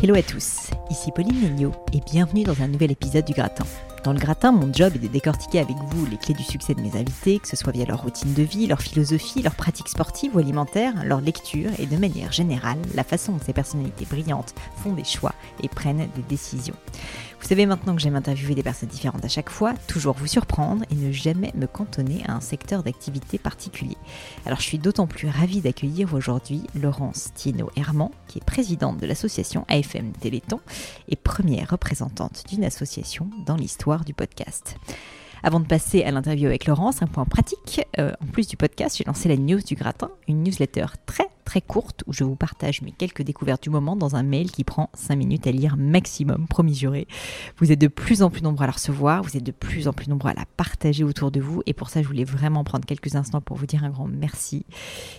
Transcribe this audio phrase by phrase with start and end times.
[0.00, 3.64] Hello à tous, ici Pauline Legno et bienvenue dans un nouvel épisode du Gratin.
[4.04, 6.80] Dans le gratin, mon job est de décortiquer avec vous les clés du succès de
[6.80, 10.36] mes invités, que ce soit via leur routine de vie, leur philosophie, leurs pratiques sportives
[10.36, 14.92] ou alimentaires, leur lecture et de manière générale, la façon dont ces personnalités brillantes font
[14.92, 16.76] des choix et prennent des décisions.
[17.40, 20.84] Vous savez maintenant que j'aime interviewer des personnes différentes à chaque fois, toujours vous surprendre
[20.90, 23.96] et ne jamais me cantonner à un secteur d'activité particulier.
[24.44, 29.06] Alors je suis d'autant plus ravie d'accueillir aujourd'hui Laurence Tino Herman, qui est présidente de
[29.06, 30.60] l'association AFM Téléthon
[31.08, 34.76] et première représentante d'une association dans l'histoire du podcast.
[35.42, 37.80] Avant de passer à l'interview avec Laurence, un point pratique.
[37.98, 41.62] Euh, en plus du podcast, j'ai lancé la news du gratin, une newsletter très très
[41.62, 44.90] courte où je vous partage mes quelques découvertes du moment dans un mail qui prend
[44.92, 47.08] 5 minutes à lire maximum, promis juré.
[47.56, 49.94] Vous êtes de plus en plus nombreux à la recevoir, vous êtes de plus en
[49.94, 52.84] plus nombreux à la partager autour de vous et pour ça je voulais vraiment prendre
[52.84, 54.66] quelques instants pour vous dire un grand merci.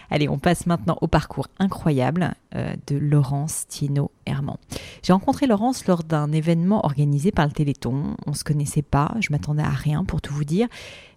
[0.09, 4.57] Allez, on passe maintenant au parcours incroyable euh, de Laurence Tino Herman.
[5.01, 8.15] J'ai rencontré Laurence lors d'un événement organisé par le Téléthon.
[8.25, 10.67] On ne se connaissait pas, je m'attendais à rien pour tout vous dire.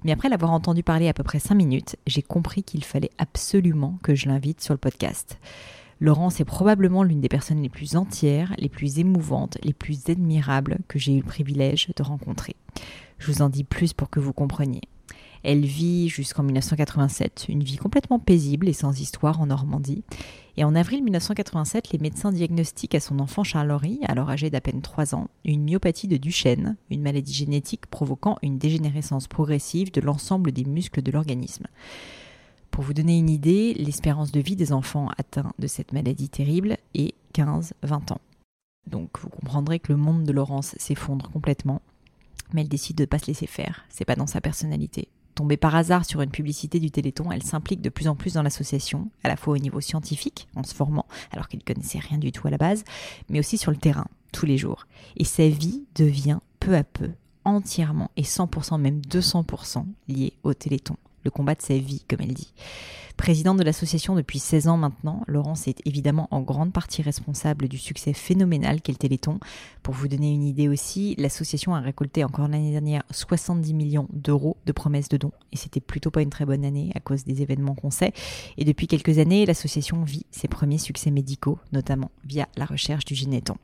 [0.05, 3.99] Mais après l'avoir entendu parler à peu près 5 minutes, j'ai compris qu'il fallait absolument
[4.03, 5.39] que je l'invite sur le podcast.
[6.01, 10.79] Laurence est probablement l'une des personnes les plus entières, les plus émouvantes, les plus admirables
[10.87, 12.55] que j'ai eu le privilège de rencontrer.
[13.19, 14.83] Je vous en dis plus pour que vous compreniez.
[15.45, 20.03] Elle vit jusqu'en 1987, une vie complètement paisible et sans histoire en Normandie.
[20.57, 24.83] Et en avril 1987, les médecins diagnostiquent à son enfant Charles-Henri, alors âgé d'à peine
[24.83, 30.51] 3 ans, une myopathie de Duchenne, une maladie génétique provoquant une dégénérescence progressive de l'ensemble
[30.51, 31.67] des muscles de l'organisme.
[32.73, 36.77] Pour vous donner une idée, l'espérance de vie des enfants atteints de cette maladie terrible
[36.95, 38.21] est 15-20 ans.
[38.89, 41.83] Donc vous comprendrez que le monde de Laurence s'effondre complètement
[42.53, 43.85] mais elle décide de ne pas se laisser faire.
[43.89, 45.09] C'est pas dans sa personnalité.
[45.35, 48.43] Tombée par hasard sur une publicité du Téléthon, elle s'implique de plus en plus dans
[48.43, 52.33] l'association, à la fois au niveau scientifique, en se formant, alors qu'elle connaissait rien du
[52.33, 52.85] tout à la base,
[53.29, 54.87] mais aussi sur le terrain, tous les jours.
[55.17, 57.11] Et sa vie devient peu à peu
[57.45, 62.35] entièrement et 100%, même 200% liée au Téléthon le combat de sa vie, comme elle
[62.35, 62.53] dit.
[63.19, 67.77] Présidente de l'association depuis 16 ans maintenant, Laurence est évidemment en grande partie responsable du
[67.77, 69.41] succès phénoménal qu'est le Téléthon.
[69.83, 74.57] Pour vous donner une idée aussi, l'association a récolté encore l'année dernière 70 millions d'euros
[74.67, 75.33] de promesses de dons.
[75.53, 78.13] Et c'était plutôt pas une très bonne année à cause des événements qu'on sait.
[78.57, 83.17] Et depuis quelques années, l'association vit ses premiers succès médicaux, notamment via la recherche du
[83.17, 83.57] généton.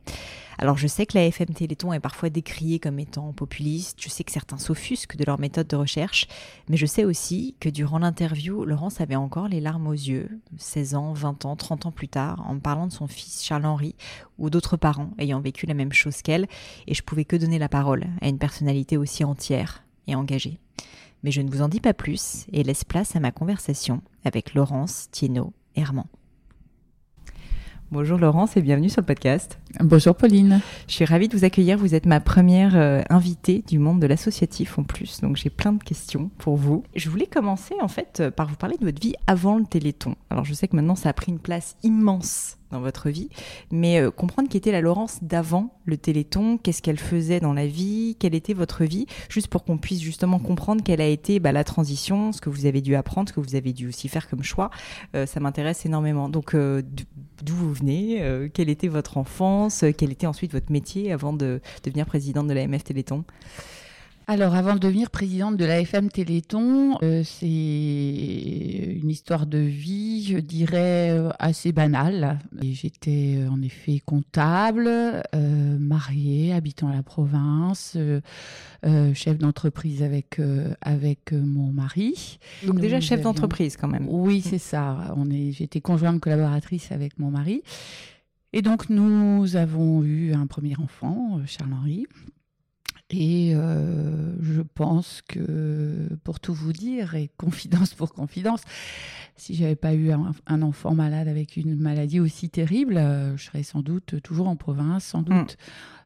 [0.58, 4.24] Alors je sais que la FM Téléthon est parfois décriée comme étant populiste, je sais
[4.24, 6.28] que certains s'offusquent de leur méthode de recherche,
[6.68, 10.94] mais je sais aussi que durant l'interview, Laurence avait encore les larmes aux yeux, 16
[10.94, 13.94] ans, 20 ans, 30 ans plus tard, en parlant de son fils Charles-Henri
[14.38, 16.46] ou d'autres parents ayant vécu la même chose qu'elle,
[16.86, 20.58] et je pouvais que donner la parole à une personnalité aussi entière et engagée.
[21.22, 24.54] Mais je ne vous en dis pas plus et laisse place à ma conversation avec
[24.54, 26.06] Laurence Thienot Herman.
[27.94, 29.60] Bonjour Laurence et bienvenue sur le podcast.
[29.78, 30.60] Bonjour Pauline.
[30.88, 31.78] Je suis ravie de vous accueillir.
[31.78, 35.70] Vous êtes ma première euh, invitée du monde de l'associatif en plus, donc j'ai plein
[35.70, 36.82] de questions pour vous.
[36.96, 40.16] Je voulais commencer en fait euh, par vous parler de votre vie avant le Téléthon.
[40.28, 43.28] Alors je sais que maintenant ça a pris une place immense dans votre vie,
[43.70, 47.66] mais euh, comprendre qui était la Laurence d'avant le Téléthon, qu'est-ce qu'elle faisait dans la
[47.66, 51.52] vie, quelle était votre vie, juste pour qu'on puisse justement comprendre quelle a été bah,
[51.52, 54.28] la transition, ce que vous avez dû apprendre, ce que vous avez dû aussi faire
[54.28, 54.70] comme choix.
[55.14, 56.28] Euh, ça m'intéresse énormément.
[56.28, 56.82] Donc, euh,
[57.42, 62.06] d'où vous venez, quelle était votre enfance, quel était ensuite votre métier avant de devenir
[62.06, 63.24] présidente de l'AMF Téléthon?
[64.26, 70.38] Alors, avant de devenir présidente de l'AFM Téléthon, euh, c'est une histoire de vie, je
[70.38, 72.38] dirais, euh, assez banale.
[72.62, 74.90] J'étais euh, en effet comptable,
[75.78, 77.98] mariée, habitant la province,
[79.14, 80.40] chef d'entreprise avec,
[80.80, 82.38] avec mon mari.
[82.66, 84.06] Donc, déjà chef d'entreprise quand même.
[84.08, 85.14] Oui, c'est ça.
[85.18, 87.62] On est, j'étais conjointe collaboratrice avec mon mari.
[88.54, 92.06] Et donc, nous avons eu un premier enfant, Charles-Henri.
[93.16, 98.62] Et euh, je pense que, pour tout vous dire, et confidence pour confidence,
[99.36, 103.62] si j'avais pas eu un, enfant malade avec une maladie aussi terrible, euh, je serais
[103.62, 105.56] sans doute toujours en province, sans doute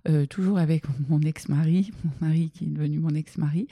[0.07, 0.11] mm.
[0.11, 3.69] euh, toujours avec mon ex-mari, mon mari qui est devenu mon ex-mari,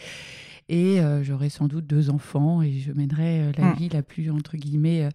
[0.68, 3.74] et j'aurais sans doute deux enfants et je mènerais la mm.
[3.76, 5.08] vie la plus entre guillemets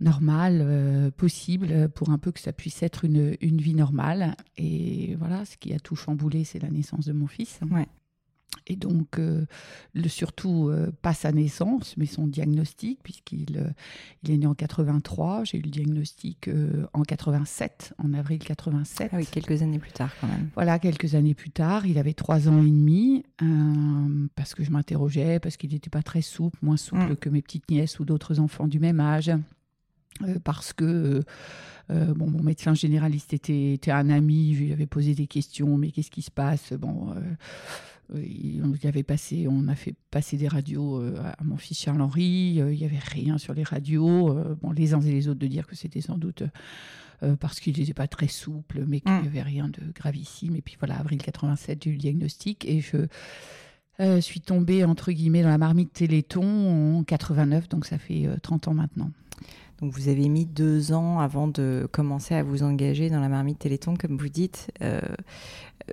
[0.00, 4.36] normal euh, possible pour un peu que ça puisse être une, une, vie normale.
[4.56, 7.60] Et voilà, ce qui a tout chamboulé, c'est la naissance de mon fils.
[7.70, 7.88] Ouais.
[8.68, 9.44] Et donc, euh,
[9.94, 13.74] le, surtout, euh, pas sa naissance, mais son diagnostic, puisqu'il
[14.22, 15.44] il est né en 83.
[15.44, 16.50] J'ai eu le diagnostic
[16.92, 19.10] en 87, en avril 87.
[19.12, 20.50] Ah oui, quelques années plus tard quand même.
[20.54, 21.86] Voilà, quelques années plus tard.
[21.86, 23.24] Il avait trois ans et demi,
[24.34, 27.16] parce que je m'interrogeais, parce qu'il n'était pas très souple, moins souple mm.
[27.16, 29.30] que mes petites nièces ou d'autres enfants du même âge.
[30.22, 31.22] Euh, parce que euh,
[31.90, 35.76] euh, bon, mon médecin généraliste était, était, un ami, je lui avais posé des questions,
[35.76, 36.72] mais qu'est-ce qui se passe?
[36.72, 37.14] Bon,
[38.12, 42.84] on avait passé, on a fait passer des radios à mon fils Charles-Henri, il n'y
[42.84, 46.00] avait rien sur les radios, bon, les uns et les autres de dire que c'était
[46.00, 46.42] sans doute
[47.40, 49.26] parce qu'il n'était pas très souple, mais qu'il n'y mmh.
[49.26, 50.54] avait rien de gravissime.
[50.56, 55.42] Et puis voilà, avril 87, j'ai eu le diagnostic et je suis tombée, entre guillemets,
[55.42, 59.10] dans la marmite Téléthon en 89, donc ça fait 30 ans maintenant.
[59.80, 63.58] Donc vous avez mis deux ans avant de commencer à vous engager dans la marmite
[63.58, 64.70] Téléthon, comme vous dites.
[64.82, 65.00] Euh,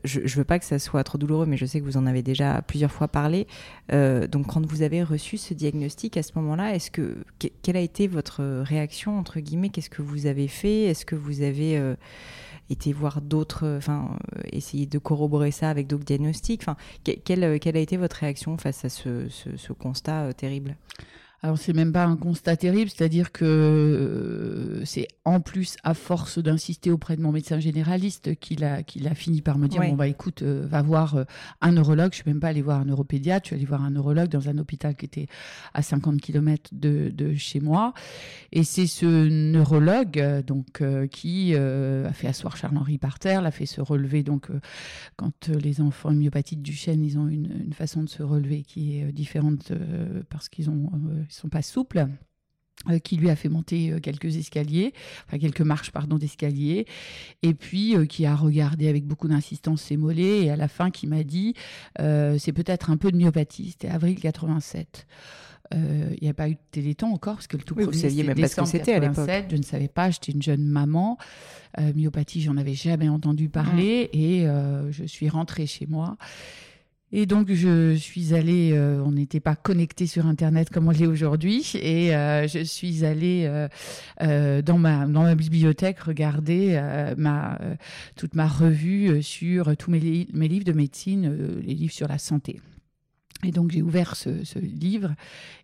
[0.05, 2.05] je ne veux pas que ça soit trop douloureux, mais je sais que vous en
[2.05, 3.45] avez déjà plusieurs fois parlé.
[3.91, 7.17] Euh, donc quand vous avez reçu ce diagnostic à ce moment-là, est-ce que
[7.61, 9.69] quelle a été votre réaction entre guillemets?
[9.69, 10.83] Qu'est-ce que vous avez fait?
[10.83, 11.95] Est-ce que vous avez euh,
[12.69, 14.17] été voir d'autres, enfin
[14.51, 16.61] essayer de corroborer ça avec d'autres diagnostics?
[16.61, 20.77] Enfin, quelle, quelle, a été votre réaction face à ce, ce constat terrible?
[21.43, 26.39] Alors c'est même pas un constat terrible, c'est-à-dire que euh, c'est en plus à force
[26.39, 29.95] d'insister auprès de mon médecin généraliste qu'il a qu'il a fini par me dire bon
[29.95, 31.23] bah écoute euh, va voir euh,
[31.59, 33.89] un neurologue, je suis même pas allée voir un neuropédiatre, je suis allée voir un
[33.89, 35.27] neurologue dans un hôpital qui était
[35.73, 37.93] à 50 km de, de chez moi.
[38.53, 40.81] Et c'est ce neurologue donc
[41.11, 44.23] qui a fait asseoir Charles-Henri par terre, l'a fait se relever.
[44.23, 44.47] Donc
[45.17, 48.99] quand les enfants myopathiques du chêne, ils ont une, une, façon de se relever qui
[48.99, 49.73] est différente
[50.29, 50.89] parce qu'ils ont
[51.33, 52.07] sont pas souples
[52.89, 54.93] euh, qui lui a fait monter euh, quelques escaliers,
[55.25, 56.85] enfin quelques marches pardon d'escalier,
[57.41, 60.91] et puis euh, qui a regardé avec beaucoup d'insistance ses mollets et à la fin
[60.91, 61.53] qui m'a dit
[61.97, 63.71] c'est peut-être un peu de myopathie.
[63.71, 65.07] C'était avril 87.
[65.71, 68.01] Il n'y a pas eu de téléthon encore parce que le tout oui, premier vous
[68.03, 69.29] saviez même pas ce que c'était à l'époque.
[69.49, 70.09] Je ne savais pas.
[70.09, 71.17] J'étais une jeune maman.
[71.95, 74.17] myopathie, j'en avais jamais entendu parler mmh.
[74.17, 74.47] et
[74.91, 76.17] je suis rentrée chez moi.
[77.15, 81.05] Et donc je suis allée, euh, on n'était pas connecté sur Internet comme on l'est
[81.05, 83.67] aujourd'hui, et euh, je suis allée
[84.19, 86.81] euh, dans ma dans ma bibliothèque regarder
[87.15, 87.59] ma
[88.15, 92.59] toute ma revue sur tous mes, mes livres de médecine, les livres sur la santé.
[93.43, 95.13] Et donc j'ai ouvert ce, ce, livre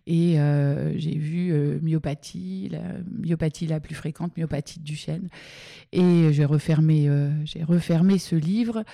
[0.06, 5.28] et euh, j'ai vu euh, myopathie, la myopathie la plus fréquente, myopathie du chêne.
[5.92, 8.84] Et j'ai refermé, euh, j'ai refermé ce livre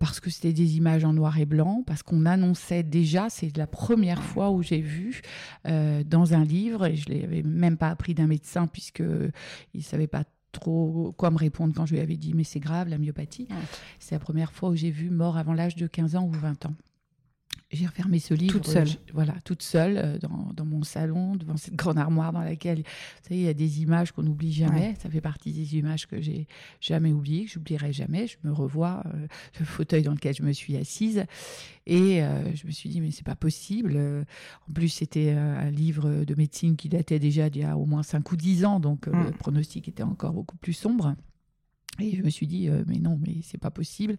[0.00, 3.68] parce que c'était des images en noir et blanc, parce qu'on annonçait déjà, c'est la
[3.68, 5.22] première fois où j'ai vu
[5.64, 9.04] dans un livre, et je l'avais même pas appris d'un médecin puisque
[9.74, 12.88] il savait pas trop quoi me répondre quand je lui avais dit mais c'est grave
[12.88, 13.46] la myopathie.
[14.00, 16.66] C'est la première fois où j'ai vu mort avant l'âge de 15 ans ou 20
[16.66, 16.74] ans
[17.70, 18.52] j'ai refermé ce livre.
[18.52, 18.88] Toute seule.
[19.12, 23.28] voilà, toute seule euh, dans, dans, mon salon, devant cette grande armoire dans laquelle, vous
[23.28, 24.94] savez, il y a des images qu'on n'oublie jamais.
[25.02, 26.46] Ça fait partie des images que j'ai
[26.80, 28.26] jamais oubliées, que j'oublierai jamais.
[28.26, 29.26] Je me revois euh,
[29.60, 31.24] le fauteuil dans lequel je me suis assise
[31.86, 33.98] et euh, je me suis dit mais c'est pas possible.
[34.68, 38.02] En plus, c'était un livre de médecine qui datait déjà d'il y a au moins
[38.02, 39.32] 5 ou 10 ans, donc le mm.
[39.32, 41.14] pronostic était encore beaucoup plus sombre.
[42.00, 44.16] Et je me suis dit mais non, mais c'est pas possible.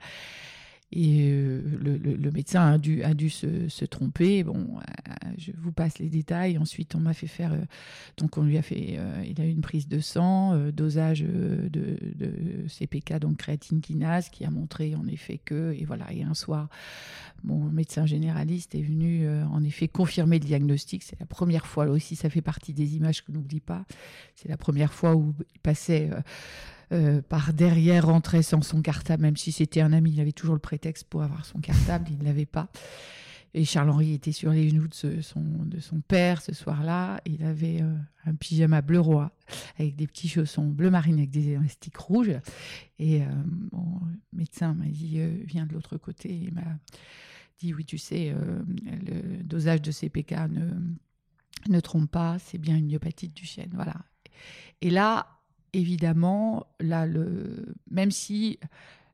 [0.91, 4.43] Et euh, le, médecin a dû, a dû se, tromper.
[4.43, 6.57] Bon, euh, je vous passe les détails.
[6.57, 7.53] Ensuite, on m'a fait faire.
[7.53, 7.61] Euh,
[8.17, 8.99] donc, on lui a fait.
[9.27, 11.97] il a eu une prise de sang, dosage de,
[12.67, 15.75] CPK, donc créatine kinase, qui a montré en effet que.
[15.77, 16.11] Et voilà.
[16.11, 16.69] Et un soir,
[17.43, 21.03] mon médecin généraliste est venu en effet confirmer le diagnostic.
[21.03, 23.85] C'est la première fois, là aussi, ça fait partie des images que n'oublie pas.
[24.33, 26.09] C'est la première fois où il passait.
[26.91, 30.55] Euh, par derrière rentrait sans son cartable, même si c'était un ami, il avait toujours
[30.55, 32.69] le prétexte pour avoir son cartable, il ne l'avait pas.
[33.53, 37.21] Et Charles-Henri était sur les genoux de, son, de son père ce soir-là.
[37.25, 39.31] Il avait euh, un pyjama bleu roi
[39.77, 42.39] avec des petits chaussons bleu marine avec des élastiques rouges.
[42.97, 43.25] Et euh,
[43.71, 44.01] mon
[44.33, 46.31] médecin m'a dit Viens de l'autre côté.
[46.31, 46.77] Il m'a
[47.59, 48.35] dit Oui, tu sais,
[48.85, 50.69] le dosage de CPK ne,
[51.69, 53.71] ne trompe pas, c'est bien une myopathe du chêne.
[53.73, 53.95] Voilà.
[54.81, 55.38] Et là,
[55.73, 58.59] évidemment, là, le, même si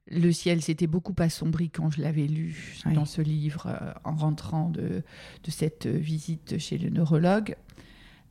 [0.08, 4.70] le ciel s'était beaucoup assombri quand je l'avais lu dans ce livre euh, en rentrant
[4.70, 5.04] de,
[5.44, 7.56] de, cette visite chez le neurologue,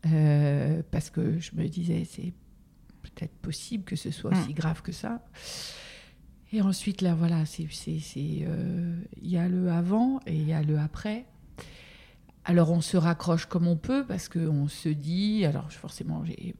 [0.06, 2.32] euh, parce que je me disais, c'est
[3.02, 4.54] peut-être possible que ce soit aussi mm.
[4.54, 5.24] grave que ça.
[6.52, 7.66] Et ensuite, là, voilà, c'est,
[8.16, 11.26] euh, il y a le avant et il y a le après.
[12.46, 16.54] Alors on se raccroche comme on peut parce qu'on se dit, alors forcément j'ai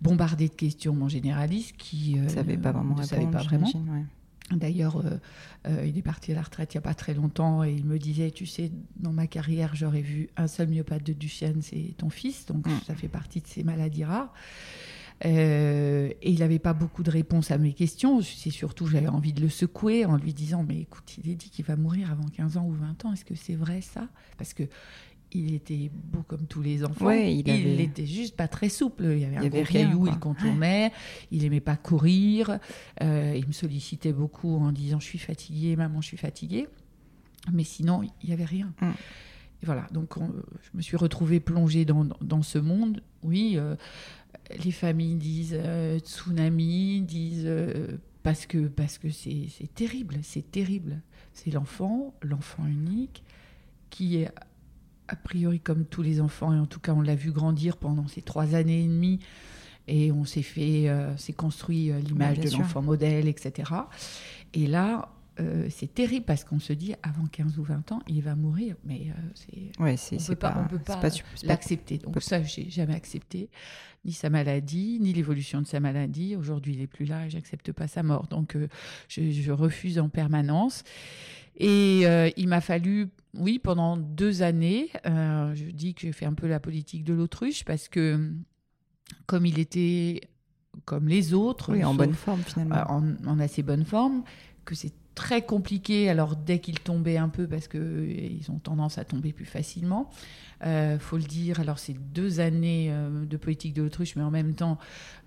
[0.00, 2.96] bombardé de questions mon généraliste qui ne savait pas vraiment.
[2.96, 3.70] Ne savait pas vraiment.
[4.50, 5.18] D'ailleurs, euh,
[5.66, 7.84] euh, il est parti à la retraite il n'y a pas très longtemps et il
[7.84, 11.94] me disait, tu sais, dans ma carrière, j'aurais vu un seul myopathe de Duchenne, c'est
[11.98, 12.80] ton fils, donc mm.
[12.86, 14.32] ça fait partie de ces maladies rares.
[15.24, 18.22] Euh, et il n'avait pas beaucoup de réponses à mes questions.
[18.22, 21.50] C'est surtout, j'avais envie de le secouer en lui disant, mais écoute, il est dit
[21.50, 23.12] qu'il va mourir avant 15 ans ou 20 ans.
[23.12, 24.08] Est-ce que c'est vrai ça?
[24.36, 24.62] Parce que
[25.32, 27.10] il était beau comme tous les enfants.
[27.10, 29.04] il, était juste pas très souple.
[29.04, 30.92] Il y avait un gros caillou, il contournait.
[31.30, 32.58] Il aimait pas courir.
[33.02, 36.66] Euh, il me sollicitait beaucoup en disant je suis fatigué, maman, je suis fatigué.
[37.52, 38.72] Mais sinon, il y avait rien.
[38.80, 38.90] Mm.
[39.62, 39.86] Et voilà.
[39.92, 43.02] Donc, je me suis retrouvée plongée dans, dans ce monde.
[43.22, 43.76] Oui, euh,
[44.64, 47.48] les familles disent euh, tsunami, disent
[48.22, 51.00] parce que parce que c'est terrible, c'est terrible.
[51.32, 53.22] C'est l'enfant, l'enfant unique
[53.90, 54.30] qui est
[55.08, 58.06] a priori comme tous les enfants, et en tout cas on l'a vu grandir pendant
[58.06, 59.20] ces trois années et demie,
[59.88, 63.72] et on s'est fait, euh, s'est construit euh, l'image de l'enfant modèle, etc.
[64.52, 65.08] Et là,
[65.40, 68.76] euh, c'est terrible parce qu'on se dit avant 15 ou 20 ans, il va mourir,
[68.84, 71.00] mais c'est, ouais, c'est, on pas, on peut pas,
[71.42, 71.98] l'accepter.
[71.98, 73.48] Donc ça, j'ai jamais accepté
[74.04, 76.36] ni sa maladie, ni l'évolution de sa maladie.
[76.36, 78.26] Aujourd'hui, il est plus là et j'accepte pas sa mort.
[78.26, 78.56] Donc
[79.08, 80.84] je, je, refuse en permanence.
[81.58, 86.34] Et il m'a fallu oui, pendant deux années, euh, je dis que j'ai fait un
[86.34, 88.32] peu la politique de l'autruche parce que
[89.26, 90.22] comme il était
[90.84, 94.22] comme les autres, en bonne forme finalement, euh, en, assez bonne forme,
[94.64, 96.08] que c'est très compliqué.
[96.08, 99.46] Alors dès qu'il tombait un peu, parce que euh, ils ont tendance à tomber plus
[99.46, 100.10] facilement,
[100.64, 101.60] euh, faut le dire.
[101.60, 102.92] Alors c'est deux années
[103.28, 104.78] de politique de l'autruche, mais en même temps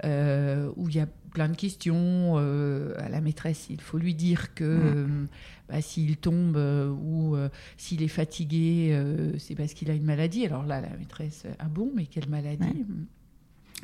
[0.03, 3.67] où il y a plein de questions à la maîtresse.
[3.69, 5.27] Il faut lui dire que mmh.
[5.71, 7.47] Bah, s'il tombe euh, ou euh,
[7.77, 10.45] s'il est fatigué, euh, c'est parce qu'il a une maladie.
[10.45, 12.85] Alors là, la maîtresse, ah bon, mais quelle maladie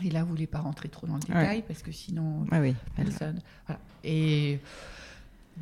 [0.03, 2.75] Et là, vous voulez pas rentrer trop dans le détail parce que sinon, oui.
[2.97, 3.39] personne.
[4.03, 4.59] Et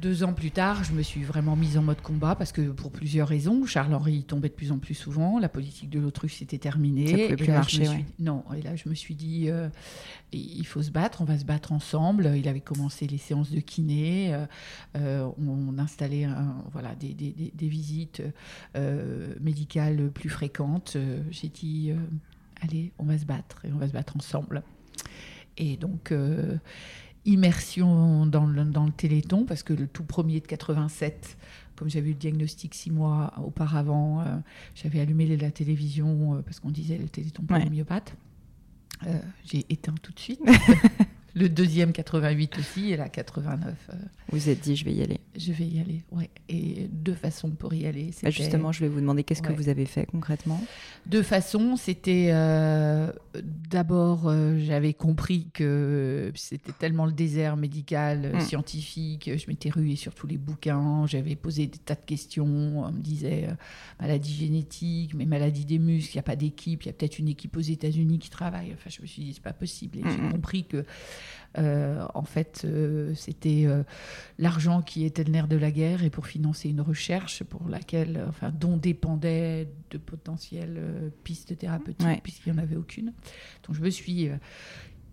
[0.01, 2.91] deux ans plus tard, je me suis vraiment mise en mode combat parce que pour
[2.91, 3.65] plusieurs raisons.
[3.65, 7.07] Charles-Henri tombait de plus en plus souvent, la politique de l'autruche s'était terminée.
[7.07, 9.69] Ça pouvait plus marcher, Non, et là je me suis dit, euh,
[10.31, 12.33] il faut se battre, on va se battre ensemble.
[12.35, 14.45] Il avait commencé les séances de kiné, euh,
[14.97, 16.27] euh, on, installait
[16.71, 18.21] voilà, des, des, des, visites
[19.41, 20.97] médicales plus fréquentes.
[21.31, 21.91] J'ai dit,
[22.61, 24.63] allez, on va se battre et on va se battre ensemble.
[25.57, 26.13] Et donc
[27.25, 31.37] immersion dans le, dans le Téléthon, parce que le tout premier de 87,
[31.75, 34.37] comme j'avais eu le diagnostic six mois auparavant, euh,
[34.75, 38.15] j'avais allumé la télévision euh, parce qu'on disait le Téléthon pour les myopathes.
[39.05, 40.41] Euh, j'ai éteint tout de suite.
[41.35, 43.73] le deuxième 88 aussi, et la 89.
[43.89, 43.93] Euh,
[44.31, 45.19] vous êtes dit, je vais y aller.
[45.37, 46.29] Je vais y aller, ouais.
[46.47, 48.11] Et deux façons pour y aller.
[48.23, 50.63] Bah, justement, je vais vous demander qu'est-ce que vous avez fait concrètement?
[51.05, 51.75] Deux façons.
[51.75, 53.11] C'était euh,
[53.43, 58.39] d'abord, euh, j'avais compris que c'était tellement le désert médical, hmm.
[58.39, 59.29] scientifique.
[59.35, 61.05] Je m'étais ruée sur tous les bouquins.
[61.05, 62.45] J'avais posé des tas de questions.
[62.85, 63.49] On me disait
[63.99, 66.13] maladie génétique, mais maladie des muscles.
[66.13, 66.83] Il n'y a pas d'équipe.
[66.83, 68.71] Il y a peut-être une équipe aux États-Unis qui travaille.
[68.73, 69.97] Enfin, je me suis dit, c'est pas possible.
[69.97, 70.31] Et j'ai hmm.
[70.31, 70.85] compris que
[71.57, 73.83] euh, en fait, euh, c'était euh,
[74.39, 78.25] l'argent qui était le nerf de la guerre et pour financer une recherche pour laquelle,
[78.27, 83.13] enfin, dont dépendaient de potentielles pistes thérapeutiques, puisqu'il n'y en avait aucune.
[83.65, 84.29] Donc, je me suis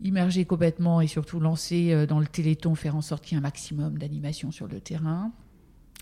[0.02, 3.42] immergée complètement et surtout lancée dans le téléthon, faire en sorte qu'il y ait un
[3.42, 5.32] maximum d'animation sur le terrain.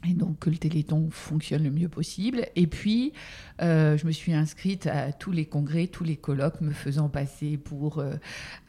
[0.08, 2.46] Et donc que le Téléthon fonctionne le mieux possible.
[2.56, 3.12] Et puis,
[3.60, 7.58] euh, je me suis inscrite à tous les congrès, tous les colloques, me faisant passer
[7.58, 8.14] pour euh,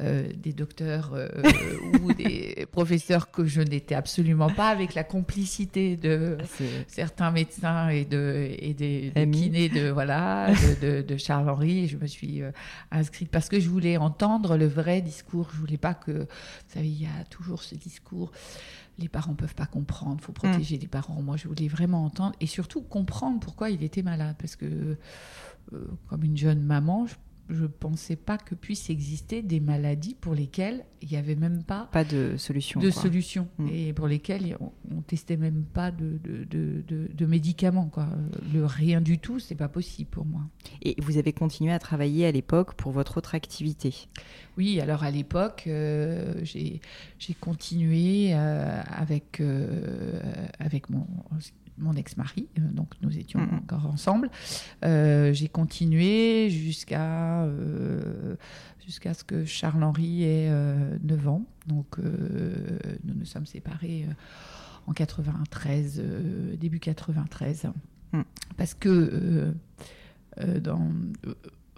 [0.01, 1.17] euh, des docteurs
[2.01, 6.37] ou des professeurs que je n'étais absolument pas, avec la complicité de
[6.87, 11.87] certains médecins et de et des, kinés de voilà de, de, Charles Henry.
[11.87, 12.41] Je me suis
[12.91, 15.49] inscrite parce que je voulais entendre le vrai discours.
[15.53, 18.31] Je voulais pas que, vous savez, il y a toujours ce discours
[19.01, 20.81] les parents peuvent pas comprendre, il faut protéger mm.
[20.81, 21.20] les parents.
[21.21, 24.97] Moi, je voulais vraiment entendre et surtout comprendre pourquoi il était malade, parce que
[25.73, 27.15] euh, comme une jeune maman, je
[27.51, 31.63] je ne pensais pas que puisse exister des maladies pour lesquelles il n'y avait même
[31.63, 32.79] pas, pas de solution.
[32.79, 33.47] De solution.
[33.57, 33.67] Mm.
[33.71, 37.87] Et pour lesquelles on, ne testait même pas de, de, de, médicaments.
[37.87, 38.07] Quoi.
[38.53, 40.41] Le rien du tout, c'est pas possible pour moi.
[40.81, 44.07] Et vous avez continué à travailler à l'époque pour votre autre activité?
[44.57, 46.79] Oui, alors à l'époque, euh, j'ai
[47.39, 50.19] continué euh, avec, euh,
[50.59, 51.07] avec mon
[51.81, 54.29] mon ex-mari, euh, donc nous étions encore ensemble.
[54.85, 58.35] Euh, j'ai continué jusqu'à euh,
[58.85, 60.51] jusqu'à ce que Charles-Henri ait
[61.03, 61.45] 9 ans.
[61.67, 64.07] Donc nous nous sommes séparés
[64.87, 66.01] en 93,
[66.59, 67.67] début 93.
[68.13, 68.21] Mm.
[68.57, 69.53] Parce que
[70.59, 70.91] dans,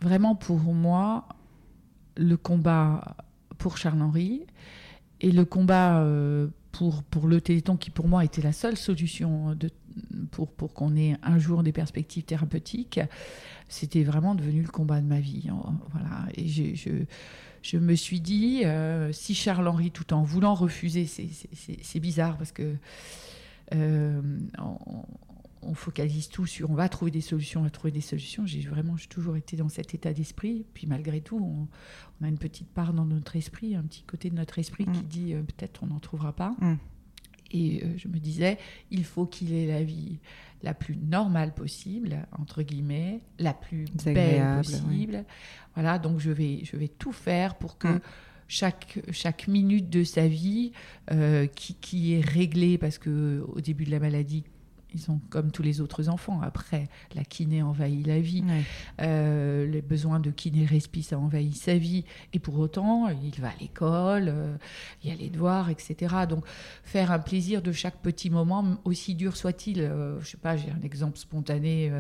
[0.02, 1.28] vraiment pour moi,
[2.18, 3.18] le combat
[3.58, 4.46] pour Charles-Henri
[5.22, 6.06] et le combat
[6.74, 9.70] pour, pour le Téléthon, qui pour moi était la seule solution de,
[10.32, 13.00] pour, pour qu'on ait un jour des perspectives thérapeutiques,
[13.70, 15.50] c'était vraiment devenu le combat de ma vie.
[15.50, 16.28] Hein, voilà.
[16.36, 17.06] Et je, je,
[17.64, 22.76] je me suis dit, euh, si Charles-Henri, tout en voulant refuser, c'est bizarre parce que
[23.74, 24.22] euh,
[25.62, 28.46] on, focalise tout sur on va trouver des solutions, on va trouver des solutions.
[28.46, 30.66] J'ai vraiment toujours été dans cet état d'esprit.
[30.74, 31.40] Puis malgré tout,
[32.22, 35.00] on, a une petite part dans notre esprit, un petit côté de notre esprit qui
[35.00, 35.08] mm.
[35.08, 36.56] dit euh, peut-être on n'en trouvera pas.
[36.60, 36.76] Mm.
[37.54, 38.58] Et euh, je me disais,
[38.92, 40.18] il faut qu'il ait la vie
[40.64, 45.26] la plus normale possible, entre guillemets, la plus belle possible.
[45.76, 48.02] Voilà, donc je vais, je vais tout faire pour que mm.
[48.48, 50.72] chaque, chaque minute de sa vie,
[51.12, 54.46] euh, qui, qui, est réglée, parce que au début de la maladie,
[54.94, 56.42] ils sont comme tous les autres enfants.
[56.42, 58.44] Après, la kiné envahit la vie.
[59.02, 62.06] Euh, les besoins de kiné respi, ça envahit sa vie.
[62.34, 64.56] Et pour autant, il va à l'école, euh,
[65.04, 66.16] il y a les devoirs, etc.
[66.28, 66.46] Donc,
[66.84, 69.82] faire un plaisir de chaque petit moment, aussi dur soit-il.
[69.82, 71.92] Euh, je sais pas, j'ai un exemple spontané.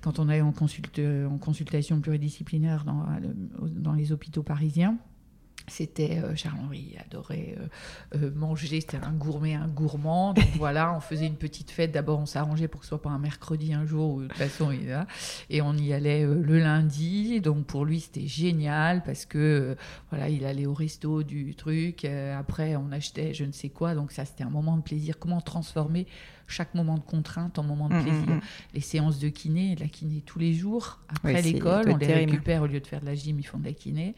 [0.00, 3.06] quand on est en, en consultation pluridisciplinaire dans,
[3.68, 4.98] dans les hôpitaux parisiens,
[5.66, 10.34] c'était euh, Charles-Henri, adorait euh, euh, manger, c'était un gourmet, un gourmand.
[10.34, 11.92] Donc voilà, on faisait une petite fête.
[11.92, 14.36] D'abord, on s'arrangeait pour que ce soit pas un mercredi un jour, où, de toute
[14.36, 15.06] façon, il là.
[15.50, 17.40] Et on y allait le lundi.
[17.40, 19.76] Donc pour lui, c'était génial parce que
[20.10, 22.04] voilà, il allait au resto du truc.
[22.04, 23.94] après, on achetait je ne sais quoi.
[23.94, 25.18] Donc ça, c'était un moment de plaisir.
[25.18, 26.06] Comment transformer
[26.46, 28.26] chaque moment de contrainte en moment de mmh, plaisir.
[28.26, 28.40] Mmh, mmh.
[28.74, 32.66] Les séances de kiné, la kiné tous les jours après l'école, on les récupère au
[32.66, 34.14] lieu de faire de la gym, ils font de la kiné.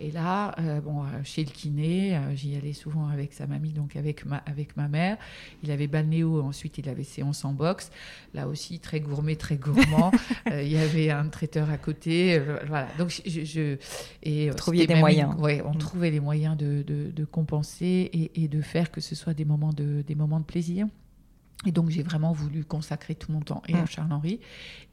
[0.00, 3.72] Et là, euh, bon, euh, chez le kiné, euh, j'y allais souvent avec sa mamie,
[3.72, 5.16] donc avec ma, avec ma mère.
[5.64, 7.90] Il avait balnéo, ensuite il avait séance en boxe.
[8.32, 10.12] Là aussi, très gourmet, très gourmand.
[10.52, 12.40] il y avait un traiteur à côté.
[12.66, 12.86] voilà.
[12.96, 13.76] Donc, je, je
[14.22, 15.34] et trouviez des moyens.
[15.38, 15.78] Oui, on mm.
[15.78, 19.72] trouvait les moyens de, de, compenser et, et, de faire que ce soit des moments
[19.72, 20.86] de, des moments de plaisir.
[21.66, 23.86] Et donc j'ai vraiment voulu consacrer tout mon temps et à mm.
[23.88, 24.40] Charles-Henri.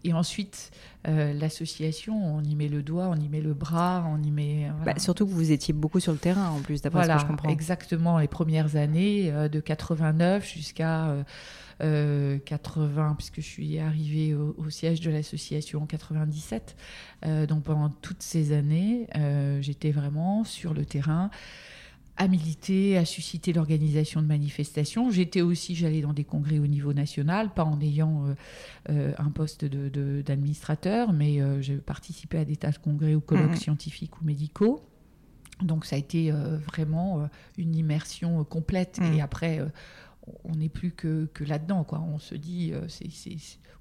[0.04, 0.72] Et ensuite,
[1.08, 4.72] euh, l'association, on y met le doigt, on y met le bras, on y met...
[4.84, 7.26] Bah, surtout que vous étiez beaucoup sur le terrain en plus, d'après ce que je
[7.26, 7.50] comprends.
[7.50, 8.18] exactement.
[8.18, 11.16] Les premières années, euh, de 89 jusqu'à
[11.80, 16.76] 80, euh, puisque je suis arrivée au, au siège de l'association en 97.
[17.48, 19.08] donc pendant toutes ces années,
[19.62, 21.30] j'étais vraiment sur le terrain
[22.18, 25.12] à militer, à susciter l'organisation de manifestations.
[25.12, 28.36] J'étais aussi, j'allais dans des congrès au niveau national, pas en ayant euh,
[28.90, 33.22] euh, un poste d'administrateur, de, mais euh, j'ai participé à des tas de congrès ou
[33.22, 33.58] colloques mmh.
[33.58, 34.82] scientifiques ou médicaux.
[35.62, 36.32] Donc ça a été
[36.68, 39.00] vraiment une immersion complète.
[39.00, 39.14] Mmh.
[39.14, 39.62] Et après,
[40.44, 41.84] on n'est plus que, que là-dedans.
[41.84, 42.00] Quoi.
[42.00, 43.10] On se dit, euh, c'est,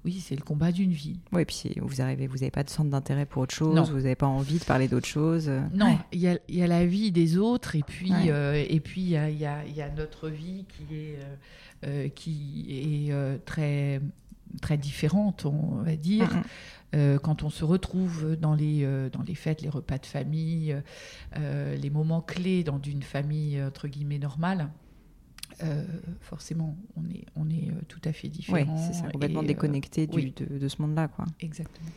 [0.03, 1.19] oui, c'est le combat d'une vie.
[1.31, 3.97] Oui, et puis vous arrivez, vous n'avez pas de centre d'intérêt pour autre chose, vous
[3.97, 5.49] n'avez pas envie de parler d'autre chose.
[5.73, 9.01] Non, il y, a, y, a, la vie des autres, et puis euh, et puis
[9.01, 11.19] il y a, y, a, y a, notre vie qui est,
[11.85, 14.01] euh, qui est très,
[14.61, 16.29] très différente, on va dire.
[17.23, 20.81] quand on se retrouve dans les, dans les fêtes, les repas de famille,
[21.35, 24.69] les moments clés dans une famille entre guillemets normale,
[25.63, 25.85] euh,
[26.21, 28.57] forcément, on est, on est euh, tout à fait différent.
[28.57, 31.07] Oui, c'est complètement déconnecté euh, de, de, ce monde-là.
[31.07, 31.25] Quoi.
[31.39, 31.89] Exactement.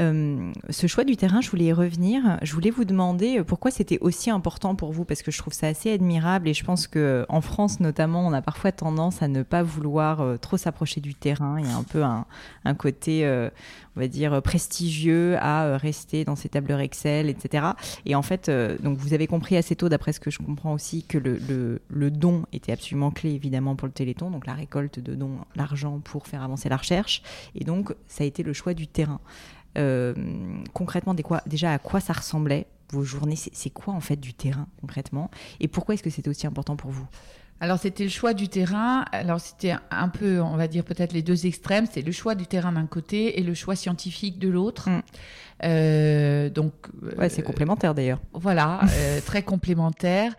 [0.00, 2.38] Euh, ce choix du terrain, je voulais y revenir.
[2.42, 5.68] Je voulais vous demander pourquoi c'était aussi important pour vous, parce que je trouve ça
[5.68, 9.42] assez admirable et je pense que en France notamment, on a parfois tendance à ne
[9.42, 11.58] pas vouloir trop s'approcher du terrain.
[11.58, 13.26] Il y a un peu un, côté,
[13.96, 17.66] on va dire, prestigieux à rester dans ses tableurs Excel, etc.
[18.06, 18.50] Et en fait,
[18.82, 22.44] donc vous avez compris assez tôt, d'après ce que je comprends aussi, que le don
[22.52, 26.42] était absolument clé évidemment pour le Téléthon, donc la récolte de dons, l'argent pour faire
[26.42, 27.22] avancer la recherche.
[27.54, 29.20] Et donc, ça a été le choix du terrain.
[29.78, 30.14] Euh,
[30.72, 31.14] concrètement,
[31.46, 35.30] déjà, à quoi ça ressemblait vos journées C'est quoi en fait du terrain concrètement?
[35.60, 37.06] Et pourquoi est-ce que c'était aussi important pour vous?
[37.62, 39.04] Alors c'était le choix du terrain.
[39.12, 41.84] Alors c'était un peu, on va dire peut-être les deux extrêmes.
[41.90, 44.88] C'est le choix du terrain d'un côté et le choix scientifique de l'autre.
[44.88, 45.02] Mm.
[45.64, 46.72] Euh, donc
[47.18, 48.20] ouais, c'est complémentaire d'ailleurs.
[48.32, 48.80] Voilà,
[49.26, 50.34] très complémentaire.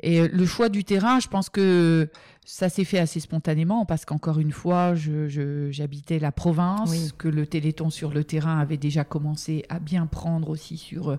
[0.00, 2.10] Et le choix du terrain, je pense que
[2.48, 7.90] ça s'est fait assez spontanément parce qu'encore une fois, j'habitais la province, que le Téléthon
[7.90, 11.18] sur le terrain avait déjà commencé à bien prendre aussi sur,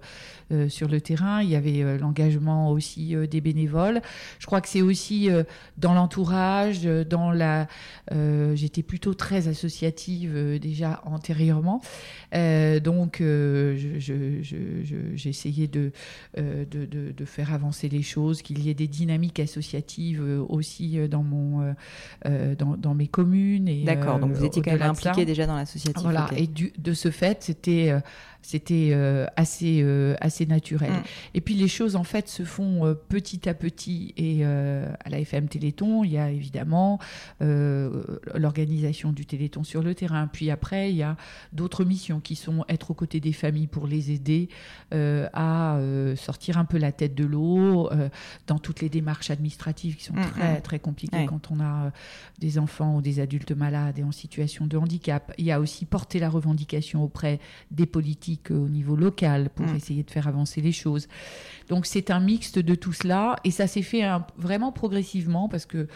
[0.53, 1.41] euh, sur le terrain.
[1.41, 4.01] Il y avait euh, l'engagement aussi euh, des bénévoles.
[4.39, 5.27] Je crois que c'est aussi
[5.77, 7.67] dans l'entourage, dans la.
[8.55, 11.81] J'étais plutôt très associative déjà antérieurement,
[12.31, 13.21] donc
[15.25, 15.91] essayé de,
[16.37, 21.16] de, de, de, faire avancer les choses, qu'il y ait des dynamiques associatives aussi dans
[21.17, 21.73] dans, mon, euh,
[22.25, 23.83] euh, dans, dans, mes communes.
[23.85, 26.01] D'accord, donc vous étiez quand même impliqué déjà dans l'associatif.
[26.03, 27.99] Voilà, et du, de ce fait, c'était euh,
[28.47, 30.89] c'était euh, assez, euh, assez naturel.
[30.89, 31.03] Mm.
[31.33, 34.13] Et puis les choses en fait se font euh, petit à petit.
[34.15, 36.99] Et à la FM Téléthon, il y a évidemment
[37.41, 40.27] l'organisation du Téléthon sur le terrain.
[40.27, 41.17] Puis après, il y a
[41.51, 44.47] d'autres missions qui sont être aux côtés des familles pour les aider
[44.91, 45.79] à
[46.15, 47.89] sortir un peu la tête de l'eau
[48.45, 50.61] dans toutes les démarches administratives qui sont mm, très mm.
[50.61, 51.91] très compliquées quand on a
[52.39, 55.33] des enfants ou des adultes malades et en situation de handicap.
[55.37, 57.39] Il y a aussi porter la revendication auprès
[57.71, 59.75] des politiques au niveau local pour mm.
[59.75, 61.07] essayer de faire avancer les choses.
[61.69, 64.03] Donc c'est un mixte de tout cela et ça s'est fait
[64.37, 65.87] vraiment progressivement parce que,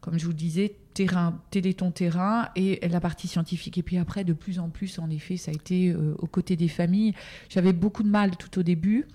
[0.00, 3.78] comme je vous le disais, terrain, téléthon terrain et la partie scientifique.
[3.78, 6.56] Et puis après, de plus en plus, en effet, ça a été euh, aux côtés
[6.56, 7.14] des familles.
[7.48, 9.06] J'avais beaucoup de mal tout au début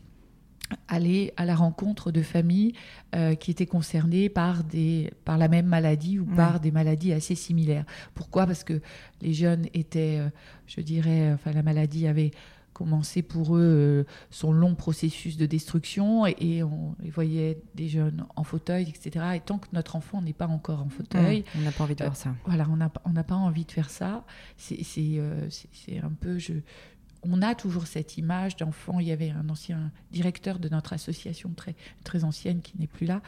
[0.87, 2.73] aller à la rencontre de familles
[3.15, 7.35] euh, qui étaient concernées par, des, par la même maladie ou par des maladies assez
[7.35, 7.85] similaires.
[8.13, 8.45] Pourquoi?
[8.45, 8.81] Parce que
[9.21, 10.29] les jeunes étaient, euh,
[10.67, 12.31] je dirais, enfin la maladie avait
[12.75, 18.25] commencé pour eux euh, son long processus de destruction et, on les voyait des jeunes
[18.35, 19.25] en fauteuil, etc.
[19.35, 22.03] Et tant que notre enfant n'est pas encore en fauteuil, on n'a pas envie de
[22.03, 22.35] faire ça.
[22.45, 24.25] Voilà, on n'a on pas envie de faire ça.
[24.57, 24.83] C'est
[26.03, 26.53] un peu, je,
[27.27, 28.99] on a toujours cette image d'enfant.
[28.99, 33.05] Il y avait un ancien directeur de notre association très, très ancienne qui n'est plus
[33.05, 33.21] là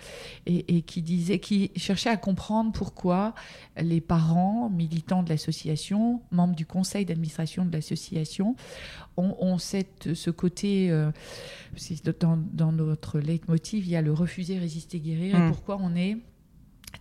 [0.46, 3.34] et, qui disait, qui cherchait à comprendre pourquoi
[3.78, 8.56] les parents militants de l'association, membres du conseil d'administration de l'association,
[9.18, 10.92] ont, cette, ce côté.
[10.92, 11.12] Euh,
[12.20, 15.36] dans, dans, notre leitmotiv, il y a le refuser, résister, guérir.
[15.36, 15.50] Et mmh.
[15.50, 16.18] pourquoi on est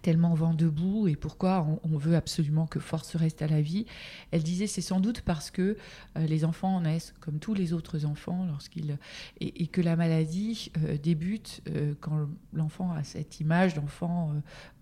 [0.06, 3.86] tellement vent debout et pourquoi on, veut absolument que force reste à la vie.
[4.30, 5.76] Elle disait c'est sans doute parce que
[6.16, 8.98] euh, les enfants naissent comme tous les autres enfants lorsqu'ils
[9.40, 14.32] et, que la maladie euh, débute euh, quand l'enfant a cette image d'enfant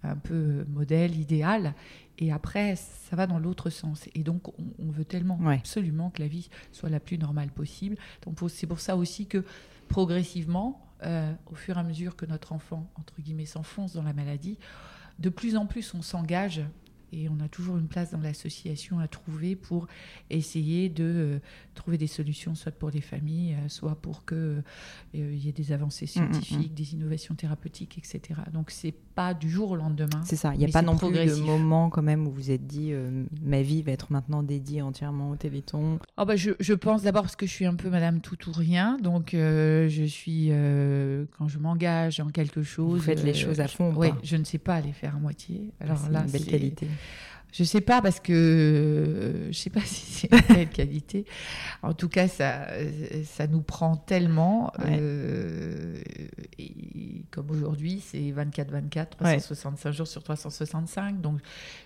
[0.03, 1.73] un peu modèle, idéal.
[2.19, 4.07] Et après, ça va dans l'autre sens.
[4.15, 7.97] Et donc, on, veut tellement absolument que la vie soit la plus normale possible.
[8.27, 9.43] Donc, c'est pour ça aussi que
[9.89, 10.87] progressivement,
[11.47, 14.59] au fur et à mesure que notre enfant, entre guillemets, s'enfonce dans la maladie,
[15.19, 16.65] de plus en plus on s'engage
[17.15, 19.87] et on a toujours une place dans l'association à trouver pour
[20.31, 21.39] essayer de euh,
[21.75, 24.63] trouver des solutions, soit pour les familles, euh, soit pour qu'il euh,
[25.15, 26.33] y ait des avancées mm, mm, mm.
[26.33, 28.41] scientifiques, des innovations thérapeutiques, etc.
[28.53, 30.21] Donc c'est pas du jour au lendemain.
[30.25, 32.67] C'est ça, il n'y a pas non plus de moment quand même où vous êtes
[32.67, 32.93] dit
[33.43, 35.99] ma vie va être maintenant dédiée entièrement au Téléthon.
[36.19, 38.53] Oh bah je, je pense d'abord parce que je suis un peu Madame tout ou
[38.53, 40.51] rien, donc je suis
[41.39, 42.99] quand je m'engage en quelque chose.
[42.99, 43.93] Vous faites les choses à fond.
[43.97, 45.71] Oui, je ne sais pas les faire à moitié.
[45.81, 46.89] Alors là, une belle qualité.
[47.55, 51.25] Je sais pas parce que euh, je sais pas si c'est une telle qualité.
[51.83, 52.67] En tout cas, ça,
[53.25, 54.73] ça nous prend tellement.
[54.85, 56.03] Euh,
[56.59, 61.21] et comme aujourd'hui, c'est 24-24, 365 jours sur 365.
[61.21, 61.39] Donc,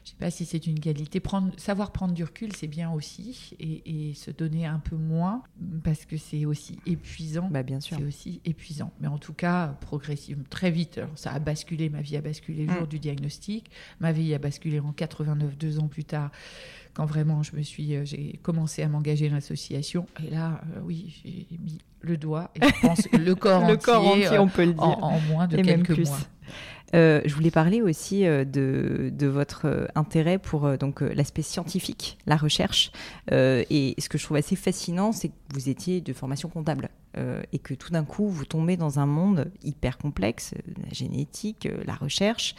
[0.04, 1.20] je sais pas si c'est une qualité.
[1.20, 5.42] Prendre, savoir prendre du recul, c'est bien aussi, et, se donner un peu moins
[5.84, 7.48] parce que c'est aussi épuisant.
[7.50, 7.98] Bah, bien sûr.
[7.98, 8.90] C'est aussi épuisant.
[9.00, 10.98] Mais en tout cas, progressivement, très vite.
[11.14, 11.90] ça a basculé.
[11.90, 12.88] Ma vie a basculé le jour mm.
[12.88, 13.70] du diagnostic.
[14.00, 16.30] Ma vie a basculé en 89 deux ans plus tard,
[16.94, 20.06] quand vraiment je me suis, j'ai commencé à m'engager dans l'association.
[20.26, 24.06] Et là, oui, j'ai mis le doigt et je pense le corps le entier, corps
[24.06, 24.82] entier on peut le dire.
[24.82, 26.18] En, moins de quelques mois.
[26.94, 32.18] Euh, je voulais parler aussi euh, de, de, votre euh, intérêt pour donc l'aspect scientifique,
[32.26, 32.90] la recherche.
[33.30, 36.88] et ce que je trouve assez fascinant, c'est que vous étiez de formation comptable
[37.52, 40.54] et que tout d'un coup, vous tombez dans un monde hyper complexe,
[40.86, 42.54] la génétique, la recherche.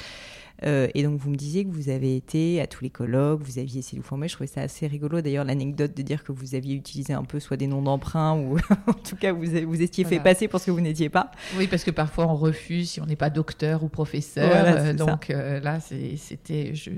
[0.65, 3.59] Euh, et donc, vous me disiez que vous avez été à tous les colloques, vous
[3.59, 4.27] aviez essayé de vous former.
[4.27, 7.39] Je trouvais ça assez rigolo, d'ailleurs, l'anecdote de dire que vous aviez utilisé un peu
[7.39, 10.67] soit des noms d'emprunt ou en tout cas, vous, vous étiez fait passer pour ce
[10.67, 11.31] que vous n'étiez pas.
[11.57, 14.49] Oui, parce que parfois, on refuse si on n'est pas docteur ou professeur.
[14.53, 16.73] Euh, donc euh, là, c'était.
[16.75, 16.91] Je,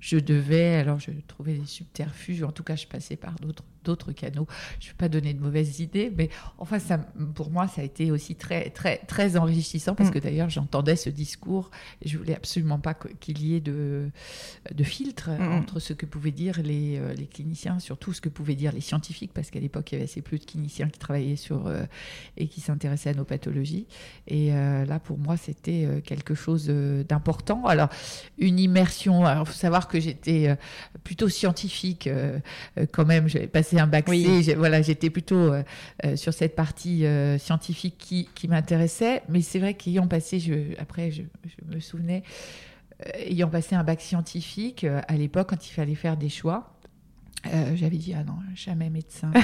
[0.00, 0.76] je devais.
[0.76, 2.42] Alors, je trouvais des subterfuges.
[2.42, 4.46] En tout cas, je passais par d'autres d'autres canaux.
[4.80, 6.98] Je ne vais pas donner de mauvaises idées, mais enfin, ça,
[7.34, 10.12] pour moi, ça a été aussi très, très, très enrichissant parce mm.
[10.12, 11.70] que d'ailleurs, j'entendais ce discours
[12.02, 14.10] et je voulais absolument pas qu'il y ait de,
[14.72, 15.52] de filtre mm, mm.
[15.52, 18.80] entre ce que pouvaient dire les, euh, les, cliniciens, surtout ce que pouvaient dire les
[18.80, 21.84] scientifiques, parce qu'à l'époque, il y avait assez peu de cliniciens qui travaillaient sur euh,
[22.36, 23.86] et qui s'intéressaient à nos pathologies.
[24.26, 27.66] Et euh, là, pour moi, c'était quelque chose d'important.
[27.66, 27.88] Alors,
[28.38, 30.56] une immersion, il faut savoir que j'étais
[31.02, 32.08] plutôt scientifique
[32.92, 35.52] quand même, j'avais passé un bac C, voilà, j'étais plutôt
[36.16, 37.04] sur cette partie
[37.38, 42.22] scientifique qui, qui m'intéressait, mais c'est vrai qu'ayant passé, je, après, je, je me souvenais,
[43.02, 46.78] euh, ayant passé un bac scientifique, euh, à l'époque, quand il fallait faire des choix,
[47.46, 49.30] euh, j'avais dit ah non jamais médecin.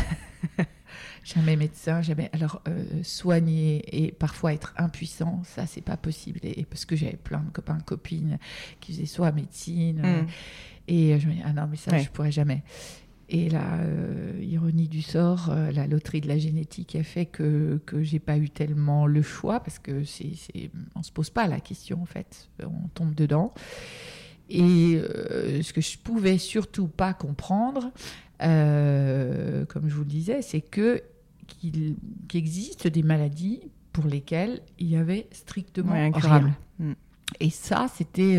[1.22, 2.30] Jamais médecin jamais.
[2.32, 2.62] Alors
[3.04, 6.40] soigner et parfois être impuissant ça c'est pas possible.
[6.42, 8.38] Et, parce que j'avais plein de copains copines
[8.80, 10.26] qui faisaient soit médecine mm.
[10.88, 12.64] et je me dis ah non mais ça je pourrais jamais
[13.30, 17.80] et la euh, ironie du sort, euh, la loterie de la génétique a fait que
[17.86, 20.32] que j'ai pas eu tellement le choix parce que c'est
[20.96, 23.54] on se pose pas la question en fait, on tombe dedans.
[24.48, 27.92] Et euh, ce que je pouvais surtout pas comprendre,
[28.40, 31.02] comme je vous le disais, c'est que
[31.46, 31.96] qu'il
[32.34, 33.60] existe des maladies
[33.92, 36.56] pour lesquelles il y avait strictement rien.
[36.80, 36.92] Mm.
[37.38, 38.38] Et ça, c'était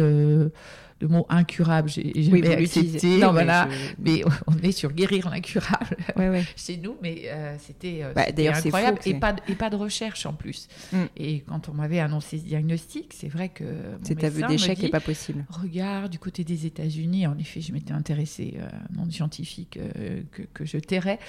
[1.02, 3.18] le mot incurable, j'ai oui, accepté.
[3.18, 3.68] Non, voilà,
[4.00, 5.98] mais, on est sur guérir l'incurable
[6.56, 10.26] chez nous, mais euh, c'était euh, bah, incroyable et pas de, et pas de recherche
[10.26, 10.68] en plus.
[10.94, 10.98] Mm.
[11.18, 13.64] Et quand on m'avait annoncé ce diagnostic, c'est vrai que
[14.04, 15.46] cet aveu d'échec n'est pas possible.
[15.50, 20.22] Regarde du côté des États-Unis, en effet, je m'étais intéressée à un monde scientifique euh,
[20.32, 21.20] que, que, je tairais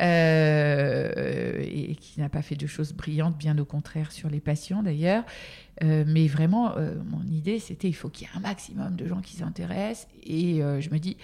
[0.00, 4.82] et, et qui n'a pas fait de choses brillantes, bien au contraire sur les patients
[4.82, 5.24] d'ailleurs.
[5.82, 9.06] Euh, mais vraiment, euh, mon idée, c'était il faut qu'il y ait un maximum de
[9.06, 10.08] gens qui s'intéressent.
[10.22, 11.16] Et euh, je me dis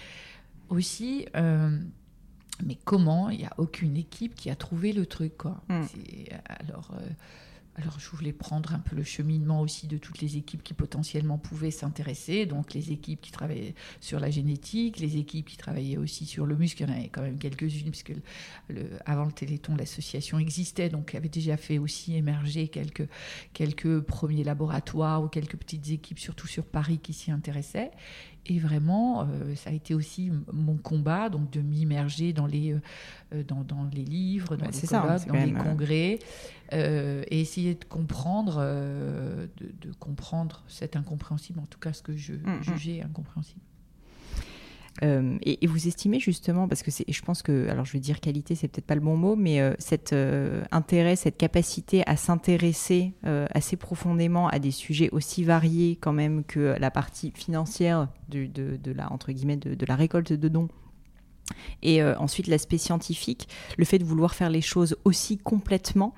[0.69, 5.37] aussi, mais comment Il n'y a aucune équipe qui a trouvé le truc.
[5.37, 5.61] Quoi.
[5.69, 5.83] Hmm.
[6.45, 6.91] Alors,
[7.79, 11.37] alors, je voulais prendre un peu le cheminement aussi de toutes les équipes qui potentiellement
[11.37, 12.45] pouvaient s'intéresser.
[12.45, 16.57] Donc, les équipes qui travaillaient sur la génétique, les équipes qui travaillaient aussi sur le
[16.57, 16.83] muscle.
[16.83, 18.11] Il y en avait quand même quelques-unes, puisque
[19.05, 23.07] avant le Téléthon, l'association existait, donc avait déjà fait aussi émerger quelques,
[23.53, 27.91] quelques premiers laboratoires ou quelques petites équipes, surtout sur Paris, qui s'y intéressaient.
[28.45, 32.81] Et vraiment, euh, ça a été aussi mon combat, donc de m'immerger dans les, euh,
[33.33, 36.19] euh, dans, dans, les livres, dans les colloques, dans les congrès,
[36.71, 42.59] et essayer de comprendre, de, comprendre cet incompréhensible, en tout cas ce que je mm,
[42.59, 42.63] mm.
[42.63, 43.61] jugeais incompréhensible.
[45.03, 48.55] Euh, et, vous estimez justement, parce que je pense que, alors je vais dire qualité,
[48.55, 53.13] c'est peut-être pas le bon mot, mais euh, cet euh, intérêt, cette capacité à s'intéresser
[53.23, 58.49] assez profondément à des sujets aussi variés quand même que la partie financière de,
[58.91, 60.67] la entre guillemets de, de la récolte de dons
[61.81, 63.47] et ensuite l'aspect scientifique,
[63.77, 66.13] le fait de vouloir faire les choses aussi complètement,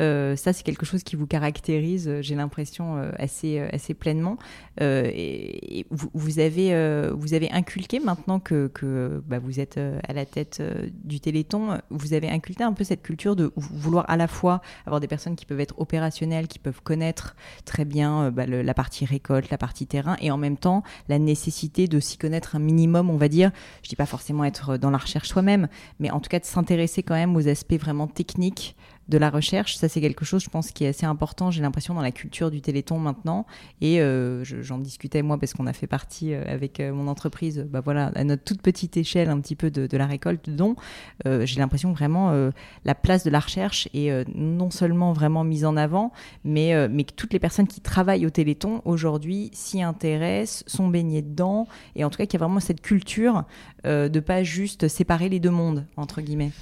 [0.00, 4.36] euh, ça, c'est quelque chose qui vous caractérise, euh, j'ai l'impression, euh, assez, assez pleinement.
[4.80, 10.62] et, vous, avez, vous avez inculqué, maintenant que, que bah, vous êtes à la tête
[11.04, 15.00] du Téléthon, vous avez inculqué un peu cette culture de vouloir à la fois avoir
[15.00, 19.50] des personnes qui peuvent être opérationnelles, qui peuvent connaître très bien bah, la partie récolte,
[19.50, 23.16] la partie terrain, et en même temps la nécessité de s'y connaître un minimum, on
[23.16, 23.50] va dire.
[23.82, 25.68] Je dis pas forcément être dans la recherche soi-même,
[26.00, 28.76] mais en tout cas de s'intéresser quand même aux aspects vraiment techniques
[29.08, 29.76] de la recherche.
[29.76, 32.50] Ça, c'est quelque chose, je pense, qui est assez important, j'ai l'impression, dans la culture
[32.50, 33.46] du Téléthon maintenant.
[33.80, 37.66] Et euh, j'en discutais, moi, parce qu'on a fait partie euh, avec euh, mon entreprise,
[37.70, 40.76] bah voilà, à notre toute petite échelle, un petit peu de, la récolte de dons.
[41.24, 42.50] j'ai l'impression vraiment,
[42.84, 46.12] la place de la recherche est non seulement vraiment mise en avant,
[46.44, 51.22] mais, mais que toutes les personnes qui travaillent au Téléthon, aujourd'hui, s'y intéressent, sont baignées
[51.22, 51.66] dedans.
[51.94, 53.44] Et en tout cas, qu'il y a vraiment cette culture
[53.84, 56.52] de pas juste séparer les deux mondes, entre guillemets.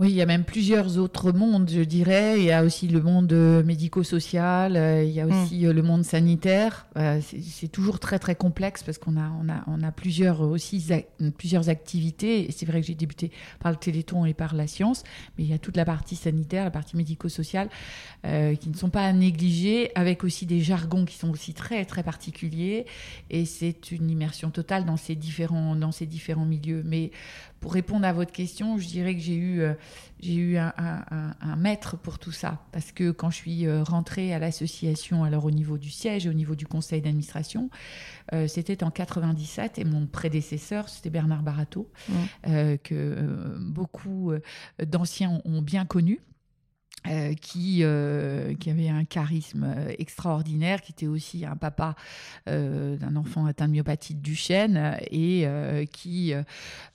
[0.00, 2.34] Oui, il y a même plusieurs autres mondes, je dirais.
[2.38, 5.30] Il y a aussi le monde euh, médico-social, euh, il y a Hmm.
[5.44, 6.86] aussi euh, le monde sanitaire.
[7.22, 10.84] C'est- toujours très très complexe parce qu'on a on a on a plusieurs aussi
[11.38, 12.46] plusieurs activités.
[12.48, 13.30] Et c'est vrai que j'ai débuté
[13.60, 15.02] par le Téléthon et par la science,
[15.38, 17.68] mais il y a toute la partie sanitaire, la partie médico-sociale
[18.26, 21.84] euh, qui ne sont pas à négliger, avec aussi des jargons qui sont aussi très
[21.84, 22.84] très particuliers.
[23.30, 26.82] Et c'est une immersion totale dans ces différents dans ces différents milieux.
[26.84, 27.12] Mais
[27.60, 29.72] pour répondre à votre question, je dirais que j'ai eu, euh,
[30.20, 32.60] j'ai eu un, un- un- un maître pour tout ça.
[32.72, 36.28] Parce que quand je suis euh, rentrée à l'association, alors au niveau du siège et
[36.28, 37.70] au niveau du conseil d'administration,
[38.34, 41.90] euh, c'était en 97 et mon prédécesseur, c'était Bernard Barato,
[42.46, 44.32] euh, que beaucoup
[44.82, 46.20] d'anciens ont bien connu.
[47.06, 51.96] Euh, qui, euh, qui avait un charisme euh, extraordinaire, qui était aussi un papa
[52.48, 56.32] euh, d'un enfant atteint de myopathie de Duchenne et euh, qui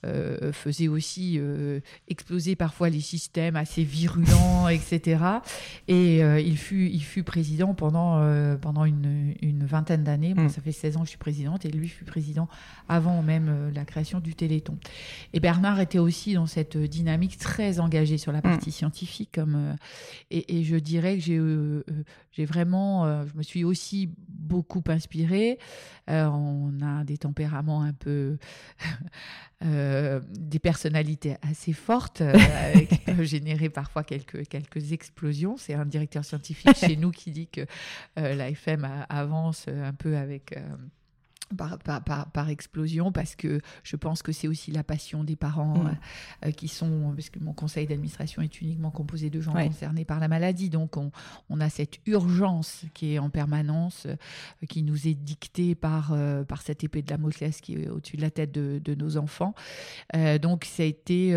[0.04, 5.22] euh, faisait aussi euh, exploser parfois les systèmes assez virulents, etc.
[5.88, 10.34] Et euh, il, fut, il fut président pendant, euh, pendant une, une vingtaine d'années.
[10.34, 10.48] Moi, Mm.
[10.48, 12.48] ça fait 16 ans que je suis présidente et lui fut président
[12.88, 14.78] avant même la création du Téléthon.
[15.34, 19.30] Et Bernard était aussi dans cette dynamique très engagée sur la partie scientifique.
[19.34, 19.74] Comme, euh,
[20.30, 24.82] et, et je dirais que j'ai euh, euh, vraiment, euh, je me suis aussi beaucoup
[24.88, 25.58] inspirée.
[26.08, 28.38] Euh, on a des tempéraments un peu,
[29.62, 32.22] des personnalités assez fortes
[32.88, 35.56] qui peuvent générer parfois quelques, quelques explosions.
[35.56, 37.66] C'est un directeur scientifique chez nous qui dit que
[38.16, 40.54] la FM a- avance un peu avec.
[41.56, 45.36] Par, par, par, par explosion parce que je pense que c'est aussi la passion des
[45.36, 45.86] parents Mm.
[45.86, 49.66] euh, euh, qui sont parce que mon conseil d'administration est uniquement composé de gens Ouais.
[49.66, 51.10] concernés par la maladie donc on,
[51.48, 54.16] on a cette urgence qui est en permanence euh,
[54.68, 58.22] qui nous est dictée par euh, par cette épée de Damoclès qui est au-dessus de
[58.22, 59.54] la tête de, de nos enfants
[60.42, 61.32] donc ça a été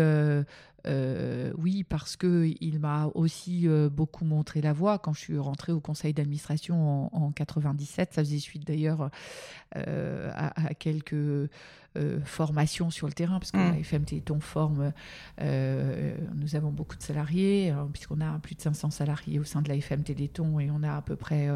[0.86, 5.38] euh, oui, parce que il m'a aussi euh, beaucoup montré la voie quand je suis
[5.38, 8.12] rentrée au conseil d'administration en, en 97.
[8.14, 9.10] Ça faisait suite d'ailleurs
[9.76, 11.14] euh, à, à quelques
[12.24, 13.72] formations sur le terrain, parce que Mm.
[13.72, 14.92] la FM Téléthon forme,
[15.40, 19.68] nous avons beaucoup de salariés, euh, puisqu'on a plus de 500 salariés au sein de
[19.68, 21.48] la FM Téléthon et on a à peu près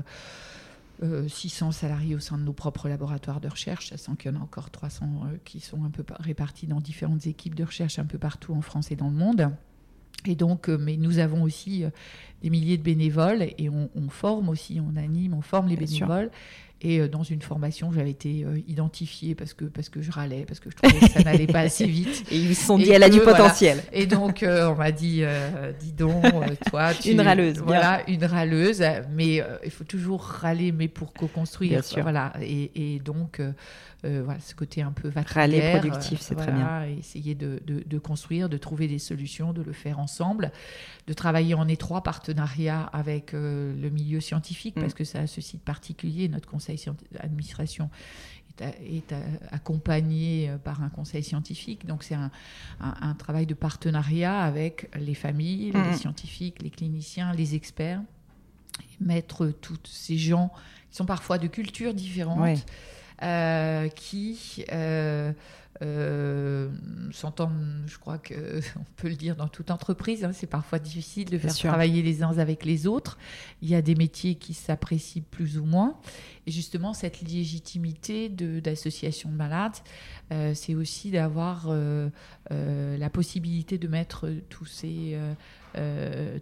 [1.28, 4.42] 600 salariés au sein de nos propres laboratoires de recherche, sachant qu'il y en a
[4.42, 8.04] encore 300 euh, qui sont un peu par- répartis dans différentes équipes de recherche un
[8.04, 9.50] peu partout en France et dans le monde.
[10.26, 11.90] Et donc, euh, mais nous avons aussi euh,
[12.42, 15.87] des milliers de bénévoles et on, on forme aussi, on anime, on forme les Bien
[15.87, 16.06] sûr.
[16.81, 20.45] Et euh, dans une formation, j'avais été euh, identifiée parce que, parce que je râlais,
[20.47, 22.25] parce que je trouvais que ça n'allait pas assez vite.
[22.31, 23.38] Et ils se sont dit, elle a du voilà.
[23.38, 23.83] potentiel.
[23.93, 25.23] Et donc, euh, on m'a dit,
[25.81, 26.25] dis donc,
[26.71, 27.11] toi, tu...
[27.11, 27.64] Une râleuse, bien.
[27.64, 28.83] Voilà, une râleuse.
[29.12, 31.71] Mais il faut toujours râler, mais pour co-construire.
[31.71, 32.03] Bien sûr.
[32.03, 32.33] Voilà.
[32.41, 33.41] Et, et donc,
[34.05, 36.85] euh, voilà, ce côté un peu Râler productif, c'est très bien.
[36.85, 40.53] Essayer de, de- de construire, de trouver des solutions, de le faire ensemble,
[41.09, 44.81] de travailler en étroit partenariat avec euh, le milieu scientifique, Mm.
[44.81, 46.29] parce que ça a ce site particulier.
[46.29, 46.67] Notre conseil
[47.12, 47.90] d'administration
[48.61, 49.14] est,
[49.52, 51.87] accompagné euh, par un conseil scientifique.
[51.87, 52.31] Donc, c'est un,
[52.81, 58.00] un- un travail de partenariat avec les familles, les scientifiques, les cliniciens, les experts.
[58.81, 60.50] Et mettre tous ces gens
[60.90, 62.57] qui sont parfois de cultures différentes, Ouais.
[63.22, 65.33] euh, qui euh,
[65.83, 66.68] euh,
[67.12, 71.28] s'entendent, je crois que on peut le dire dans toute entreprise, hein, c'est parfois difficile
[71.31, 71.68] de faire sûr.
[71.68, 73.18] travailler les uns avec les autres.
[73.62, 75.96] Il y a des métiers qui s'apprécient plus ou moins.
[76.48, 79.76] Et justement, cette légitimité d'association de, malades,
[80.32, 82.08] euh, c'est aussi d'avoir euh,
[82.52, 85.18] euh, la possibilité de mettre tous ces,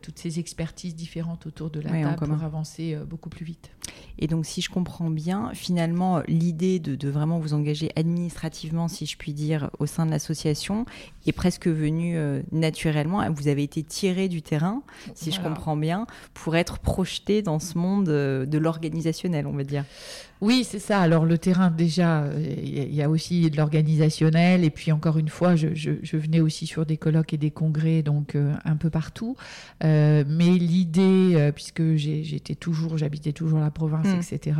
[0.03, 3.71] toutes ces expertises différentes autour de la Oui, table pour avancer beaucoup plus vite.
[4.19, 9.05] Et donc, si je comprends bien, finalement, l'idée de, de vraiment vous engager administrativement, si
[9.05, 10.87] je puis dire, au sein de l'association
[11.27, 12.17] est presque venue
[12.53, 13.29] naturellement.
[13.31, 14.83] Vous avez été tiré du terrain,
[15.15, 19.85] si je comprends bien, pour être projeté dans ce monde de l'organisationnel, on va dire.
[20.43, 21.01] Oui, c'est ça.
[21.01, 22.25] Alors le terrain, déjà,
[22.63, 24.65] il y a aussi de l'organisationnel.
[24.65, 27.51] Et puis encore une fois, je, je- je venais aussi sur des colloques et des
[27.51, 29.35] congrès, donc euh, un peu partout.
[29.83, 34.19] Euh, mais l'idée, euh, puisque j'étais toujours, j'habitais toujours la province, Mm.
[34.21, 34.57] etc.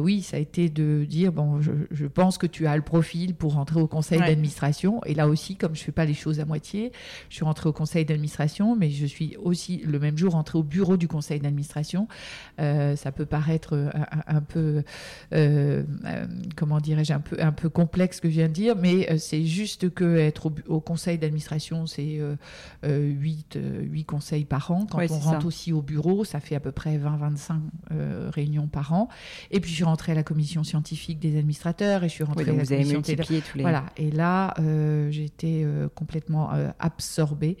[0.00, 3.34] oui, ça a été de dire bon, je, je pense que tu as le profil
[3.34, 4.26] pour rentrer au conseil Ouais.
[4.26, 5.00] d'administration.
[5.04, 6.90] Et là aussi, comme je fais pas les choses à moitié,
[7.30, 10.62] je suis rentrée au conseil d'administration, mais je suis aussi le même jour rentrée au
[10.64, 12.08] bureau du conseil d'administration.
[12.58, 13.90] Ça peut paraître
[14.26, 14.82] un, peu,
[15.32, 18.76] euh, euh, comment dirais-je, un peu, un peu complexe ce que je viens de dire,
[18.76, 22.20] mais euh, c'est juste que être au, conseil d'administration, c'est
[22.82, 24.86] 8 8, 8 conseils par an.
[24.90, 29.08] Quand on rentre aussi au bureau, ça fait à peu près 20-25 réunions par an.
[29.50, 32.44] Et puis je suis rentrée à la commission scientifique des administrateurs et je suis rentrée
[32.44, 33.62] à la vous avez commission multiplié tous les...
[33.62, 33.84] Voilà.
[33.96, 34.54] Et là,
[35.10, 37.56] j'étais complètement absorbée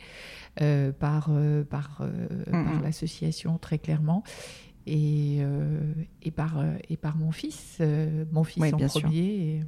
[0.56, 1.30] par,
[1.70, 2.02] par,
[2.50, 4.22] par l'association, très clairement
[4.86, 5.40] et,
[6.22, 7.80] et, par, et par mon fils,
[8.32, 9.60] mon fils en premier,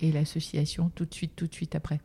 [0.00, 2.00] et, et l'association tout de suite, tout de suite après.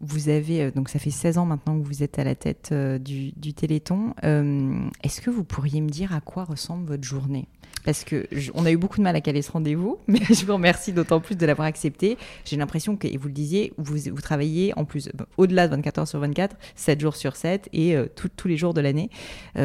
[0.00, 2.70] Vous avez, euh, donc ça fait 16 ans maintenant que vous êtes à la tête
[2.72, 4.14] euh, du, Téléthon.
[4.24, 7.46] Euh, est-ce que vous pourriez me dire à quoi ressemble votre journée?
[7.84, 10.54] Parce que on a eu beaucoup de mal à caler ce rendez-vous, mais je vous
[10.54, 12.16] remercie d'autant plus de l'avoir accepté.
[12.44, 15.98] J'ai l'impression que, et vous le disiez, vous, vous travaillez en plus au-delà de 24
[15.98, 19.10] heures sur 24, 7 jours sur 7 et tous les jours de l'année.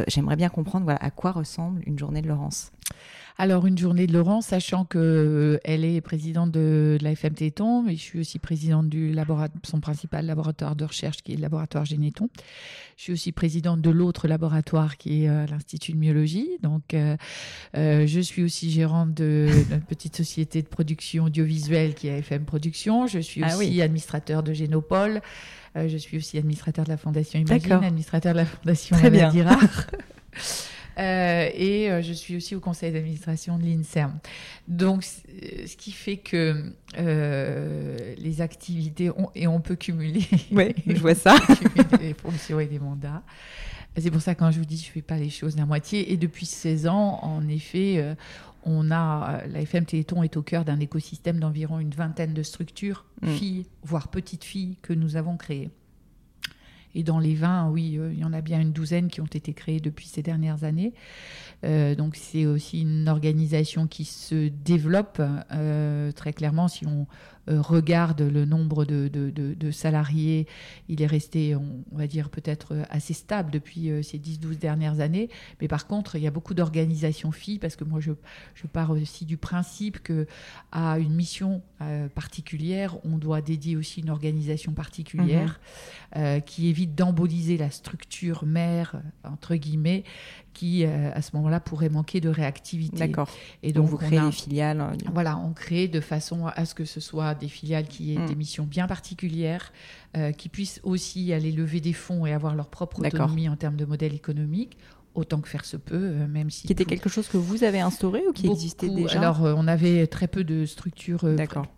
[0.07, 2.71] J'aimerais bien comprendre voilà, à quoi ressemble une journée de Laurence?
[3.41, 7.95] Alors, une journée de Laurent, sachant qu'elle euh, est présidente de, la FM Téton, mais
[7.95, 11.85] je suis aussi présidente du laboratoire, son principal laboratoire de recherche, qui est le laboratoire
[11.85, 12.27] Généton.
[12.97, 16.49] Je suis aussi présidente de l'autre laboratoire, qui est euh, l'Institut de myologie.
[16.61, 17.15] Donc, euh,
[17.73, 23.07] je suis aussi gérante de notre petite société de production audiovisuelle, qui est FM Production.
[23.07, 25.21] Je suis ah aussi administrateur de Génopole.
[25.77, 29.31] je suis aussi administrateur de la Fondation Imagine, administrateur de la Fondation Très bien.
[30.99, 34.19] Euh, et euh, je suis aussi au conseil d'administration de l'INSERM.
[34.67, 40.21] Donc, ce qui fait que euh, les activités, ont, et on peut cumuler.
[40.51, 41.35] Oui, je vois ça.
[42.01, 43.23] les fonctions et les mandats.
[43.97, 46.11] C'est pour ça quand je vous dis je ne fais pas les choses la moitié.
[46.11, 48.15] Et depuis 16 ans, en effet,
[48.63, 53.05] on a la FM Téléthon est au cœur d'un écosystème d'environ une vingtaine de structures,
[53.21, 53.33] mm.
[53.33, 55.69] filles, voire petites filles, que nous avons créées.
[56.95, 59.25] Et dans les vins, oui, euh, il y en a bien une douzaine qui ont
[59.25, 60.93] été créés depuis ces dernières années.
[61.65, 66.67] Euh, donc c'est aussi une organisation qui se développe euh, très clairement.
[66.67, 67.05] Si on
[67.49, 70.47] euh, regarde le nombre de, salariés,
[70.87, 75.29] il est resté, on, va dire, peut-être assez stable depuis ces 10-12 dernières années.
[75.61, 78.11] Mais par contre, il y a beaucoup d'organisations filles, parce que moi, je,
[78.55, 80.27] je pars aussi du principe que
[80.71, 81.61] à une mission
[82.13, 85.59] particulière, on doit dédier aussi une organisation particulière
[86.15, 86.41] mhm.
[86.41, 90.03] qui évite d'emboliser la structure mère, entre guillemets,
[90.59, 92.97] qui, à ce moment-là, pourrait manquer de réactivité.
[92.97, 93.29] D'accord.
[93.63, 94.97] Et donc, vous créez des filiales.
[95.13, 98.35] Voilà, on crée de façon à ce que ce soit des filiales qui aient des
[98.35, 99.71] missions bien particulières,
[100.17, 103.75] euh, qui puissent aussi aller lever des fonds et avoir leur propre autonomie en termes
[103.75, 104.77] de modèle économique
[105.15, 106.67] autant que faire se peut, euh, même si...
[106.67, 109.67] Qui était quelque chose que vous avez instauré ou qui existait déjà Alors, euh, on
[109.67, 111.25] avait très peu de structures,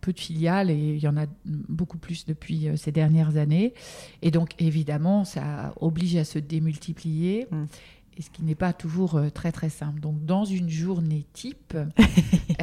[0.02, 3.74] peu de filiales, et il y en a beaucoup plus depuis ces dernières années.
[4.22, 7.48] Et donc, évidemment, ça oblige à se démultiplier.
[7.52, 7.66] Mm
[8.22, 10.00] et ce qui n'est pas toujours très très simple.
[10.00, 11.76] Donc dans une journée type,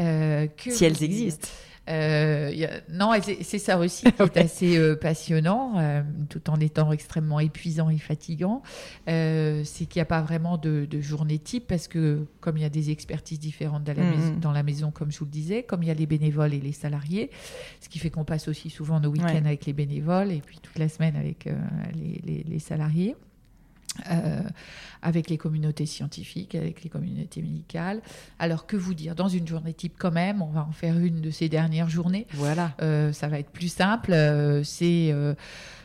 [0.56, 1.48] si elles existent,
[1.88, 7.40] euh, non, c'est ça aussi qui est assez euh, passionnant, euh, tout en étant extrêmement
[7.40, 8.62] épuisant et fatigant.
[9.06, 12.70] c'est qu'il n'y a pas vraiment de, journée type parce que comme il y a
[12.70, 14.16] des expertises différentes dans la, mm-hmm.
[14.16, 16.54] maison, dans la, maison, comme je vous le disais, comme il y a les bénévoles
[16.54, 17.30] et les salariés,
[17.80, 20.78] ce qui fait qu'on passe aussi souvent nos week-ends avec les bénévoles et puis toute
[20.78, 21.48] la semaine avec
[21.94, 23.14] les, salariés.
[24.10, 24.42] Euh,
[25.00, 28.00] avec les communautés scientifiques, avec les communautés médicales.
[28.40, 29.14] Alors que vous dire?
[29.14, 32.26] Dans une journée type quand même, on va en faire une de ces dernières journées.
[32.32, 32.72] Voilà.
[32.82, 34.12] Euh, ça va être plus simple.
[34.12, 35.14] Euh, c'est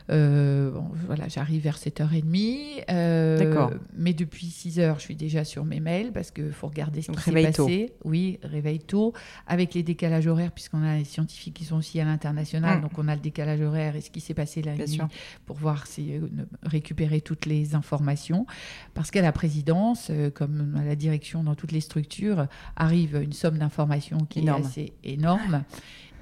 [0.10, 0.72] euh,
[1.06, 2.86] voilà, j'arrive vers 7h30.
[2.90, 3.72] Euh, D'accord.
[3.96, 7.22] Mais depuis 6h, je suis déjà sur mes mails parce qu'il faut regarder ce qui
[7.22, 7.94] s'est passé.
[8.04, 9.14] Oui, réveil tôt.
[9.48, 12.82] Avec les décalages horaires, puisqu'on a les scientifiques qui sont aussi à l'international, mm.
[12.82, 15.00] donc on a le décalage horaire et ce qui s'est passé la nuit
[15.46, 16.22] pour voir si euh,
[16.64, 18.46] récupérer toutes les informations.
[18.94, 23.58] Parce qu'à la présidence, comme à la direction dans toutes les structures, arrive une somme
[23.58, 25.64] d'informations qui est assez énorme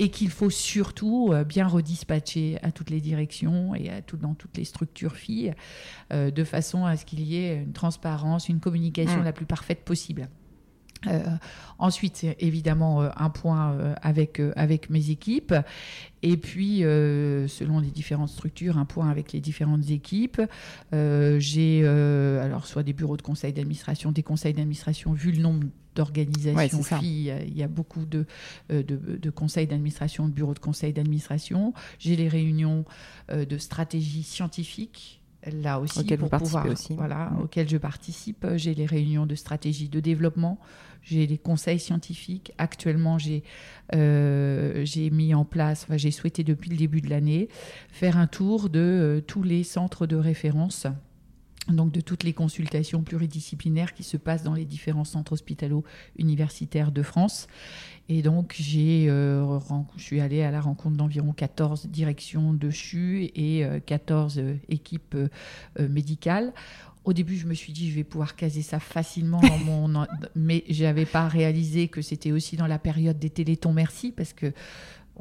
[0.01, 4.33] et qu'il faut surtout euh, bien redispatcher à toutes les directions et à tout, dans
[4.33, 5.53] toutes les structures filles,
[6.11, 9.25] euh, de façon à ce qu'il y ait une transparence, une communication mmh.
[9.25, 10.27] la plus parfaite possible.
[11.05, 11.23] Euh,
[11.77, 15.53] ensuite, c'est évidemment un point avec, avec mes équipes.
[16.21, 20.39] Et puis, selon les différentes structures, un point avec les différentes équipes.
[20.91, 25.65] J'ai alors soit des bureaux de conseil d'administration, des conseils d'administration, vu le nombre
[25.95, 27.33] d'organisation filles.
[27.47, 28.25] Il y a beaucoup de,
[28.71, 31.73] euh, de, conseils d'administration, de bureaux de conseil d'administration.
[31.99, 32.85] J'ai les réunions
[33.31, 35.17] euh, de stratégie scientifique
[35.51, 36.93] là aussi auquel pour pouvoir aussi.
[36.93, 37.41] voilà mm.
[37.41, 40.59] auxquelles je participe j'ai les réunions de stratégie de développement
[41.01, 43.43] j'ai les conseils scientifiques actuellement j'ai
[43.95, 47.49] euh, j'ai mis en place enfin, j'ai souhaité depuis le début de l'année
[47.89, 50.85] faire un tour de tous les centres de référence
[51.67, 57.03] donc de toutes les consultations pluridisciplinaires qui se passent dans les différents centres hospitalo-universitaires de
[57.03, 57.47] France.
[58.09, 59.59] Et donc, j'ai, euh,
[59.95, 64.55] je suis allée à la rencontre d'environ 14 directions de CHU et 14 euh, euh,
[64.69, 65.15] équipes
[65.79, 66.53] médicales.
[67.03, 70.05] Au début, je me suis dit, je vais pouvoir caser ça facilement dans mon.
[70.35, 74.33] Mais je n'avais pas réalisé que c'était aussi dans la période des Télétons Merci, parce
[74.33, 74.53] que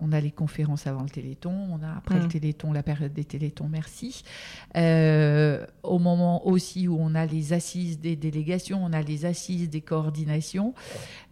[0.01, 2.29] on a les conférences avant le Téléthon, on a après le mm.
[2.29, 4.23] Téléthon la période des Télétons, merci.
[4.77, 9.69] Euh, au moment aussi où on a les assises des délégations, on a les assises
[9.69, 10.75] des coordinations.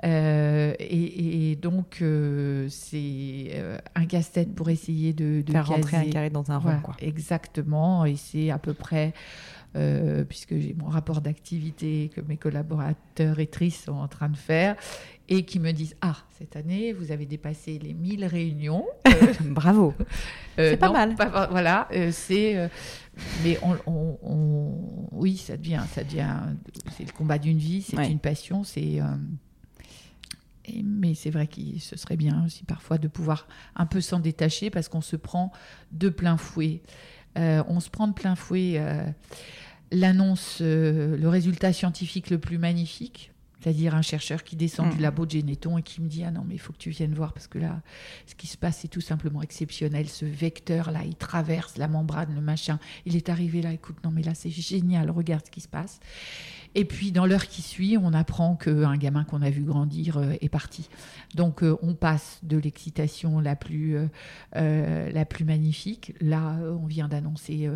[0.04, 3.62] Euh, et, donc, euh, c'est
[3.94, 6.80] un casse-tête pour essayer de, Faire rentrer un carré dans un rond.
[6.82, 6.94] Quoi.
[7.00, 9.12] Exactement, et c'est à peu près...
[10.28, 14.76] puisque j'ai mon rapport d'activité que mes collaborateurs et tristes sont en train de faire
[15.28, 18.86] et qui me disent Ah, cette année, vous avez dépassé les 1000 réunions.
[19.40, 19.94] Bravo.
[20.58, 21.14] Euh, c'est pas mal.
[21.50, 22.56] voilà, euh, c'est.
[22.56, 22.68] Euh,
[23.44, 26.34] mais on, oui, ça devient, ça devient.
[26.96, 29.00] C'est le combat d'une vie, c'est une passion, c'est.
[30.84, 34.70] mais c'est vrai que ce serait bien aussi parfois de pouvoir un peu s'en détacher
[34.70, 35.52] parce qu'on se prend
[35.92, 36.80] de plein fouet.
[37.38, 38.80] On se prend de plein fouet
[39.90, 45.02] l'annonce, le résultat scientifique le plus magnifique c'est-à-dire un chercheur qui descend du mm.
[45.02, 47.14] labo de Généton et qui me dit Ah non, mais il faut que tu viennes
[47.14, 47.80] voir parce que là,
[48.26, 50.08] ce qui se passe, c'est tout simplement exceptionnel.
[50.08, 52.78] Ce vecteur-là, il traverse la membrane, le machin.
[53.04, 55.98] Il est arrivé là, écoute, non, mais là, c'est génial, regarde ce qui se passe.
[56.74, 60.34] Et puis, dans l'heure qui suit, on apprend qu'un gamin qu'on a vu grandir euh,
[60.40, 60.88] est parti.
[61.34, 63.96] Donc, euh, on passe de l'excitation la, plus
[64.56, 66.14] euh, la plus magnifique.
[66.20, 67.70] Là, on vient d'annoncer,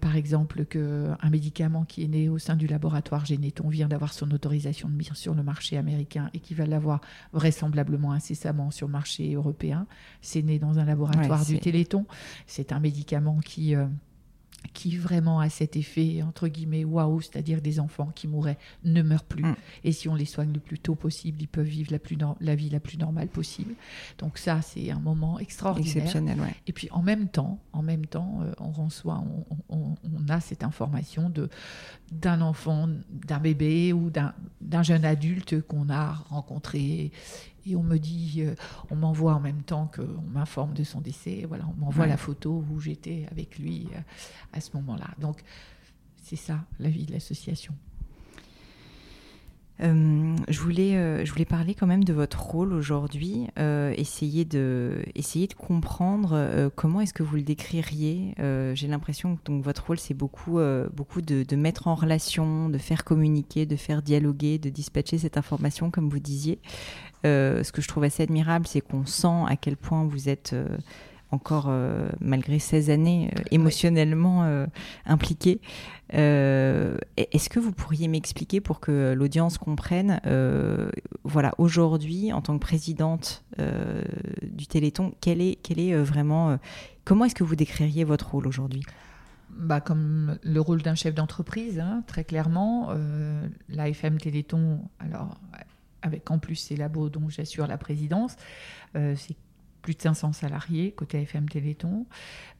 [0.00, 4.30] par exemple, qu'un médicament qui est né au sein du laboratoire Généton vient d'avoir son
[4.30, 7.00] autorisation de mise sur le marché américain et qui va l'avoir
[7.32, 9.86] vraisemblablement incessamment sur le marché européen.
[10.22, 12.06] C'est né dans un laboratoire du Téléthon.
[12.46, 13.74] C'est un médicament qui
[14.72, 19.24] qui vraiment a cet effet, entre guillemets, waouh, c'est-à-dire des enfants qui mourraient ne meurent
[19.24, 19.44] plus.
[19.44, 19.56] Mm.
[19.84, 22.54] Et si on les soigne le plus tôt possible, ils peuvent vivre la, plus la
[22.54, 23.74] vie la plus normale possible.
[24.18, 25.96] Donc ça, c'est un moment extraordinaire.
[25.96, 26.54] Exceptionnel, ouais.
[26.66, 29.22] Et puis en même temps, en même temps, euh, on reçoit,
[29.68, 31.48] on, on, a cette information de
[32.12, 37.12] d'un enfant, d'un bébé ou d'un jeune adulte qu'on a rencontré
[37.66, 38.54] et on me dit, euh,
[38.90, 41.44] on m'envoie en même temps qu'on m'informe de son décès.
[41.48, 44.00] Voilà, on m'envoie la photo où j'étais avec lui euh,
[44.52, 45.08] à ce moment-là.
[45.18, 45.42] Donc,
[46.22, 47.74] c'est ça, la vie de l'association.
[49.82, 55.46] Euh, je, voulais, je voulais parler quand même de votre rôle aujourd'hui, essayer, de, essayer
[55.46, 58.34] de comprendre comment est-ce que vous le décririez.
[58.74, 60.58] J'ai l'impression que donc, votre rôle, c'est beaucoup,
[60.92, 65.90] beaucoup de, mettre en relation, de faire communiquer, de faire dialoguer, de dispatcher cette information,
[65.90, 66.60] comme vous disiez.
[67.24, 70.52] Euh, ce que je trouve assez admirable, c'est qu'on sent à quel point vous êtes
[70.52, 70.76] euh,
[71.34, 74.64] encore, euh, malgré 16 années, émotionnellement
[75.06, 75.60] impliqué.
[76.10, 80.20] Est-ce que vous pourriez m'expliquer pour que l'audience comprenne,
[81.24, 83.44] voilà, aujourd'hui, en tant que présidente
[84.42, 86.58] du Téléthon, quel est, quel est vraiment,
[87.04, 88.82] comment est-ce que vous décririez votre rôle aujourd'hui?
[89.50, 92.90] Bah, comme le rôle d'un chef d'entreprise, hein, très clairement.
[93.68, 95.36] la FM Téléthon, alors
[96.04, 98.36] avec en plus ces labos dont j'assure la présidence.
[98.94, 99.36] Euh, c'est
[99.84, 102.06] plus de 500 salariés côté FM Téléthon.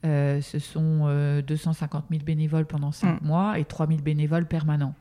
[0.05, 1.09] Euh, ce sont
[1.41, 3.27] 250 euh, 000 bénévoles pendant 5 mm.
[3.27, 4.95] mois et 3 000 bénévoles permanents.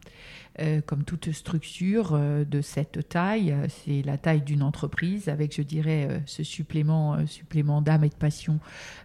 [0.86, 6.44] comme toute structure de cette taille, c'est la taille d'une entreprise avec, je dirais, ce
[6.44, 8.60] supplément, supplément d'âme et de passion